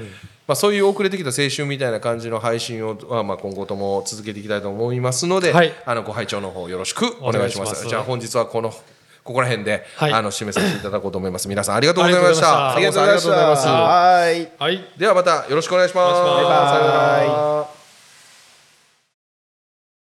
[0.45, 5.73] まあ、そういう遅れてきた青春みたいな感じの配信を、まあ、まあ今後とも続けていきたいと思いますので、はい。
[5.85, 7.69] あのご拝聴の方よろしくお願いします。
[7.69, 7.87] お願いします。
[7.87, 8.73] じゃあ本日はこの
[9.29, 10.11] ここら辺で、はい。
[10.11, 11.47] あの締めさせていただこうと思います。
[11.47, 12.73] 皆さんありがとうございました。
[12.73, 13.67] ありがとうございます。
[13.67, 14.51] はい。
[14.57, 14.83] はい。
[14.97, 16.19] ではまたよろしくお願いします。
[16.19, 16.71] お願いします。
[16.71, 16.93] さような
[17.73, 17.78] ら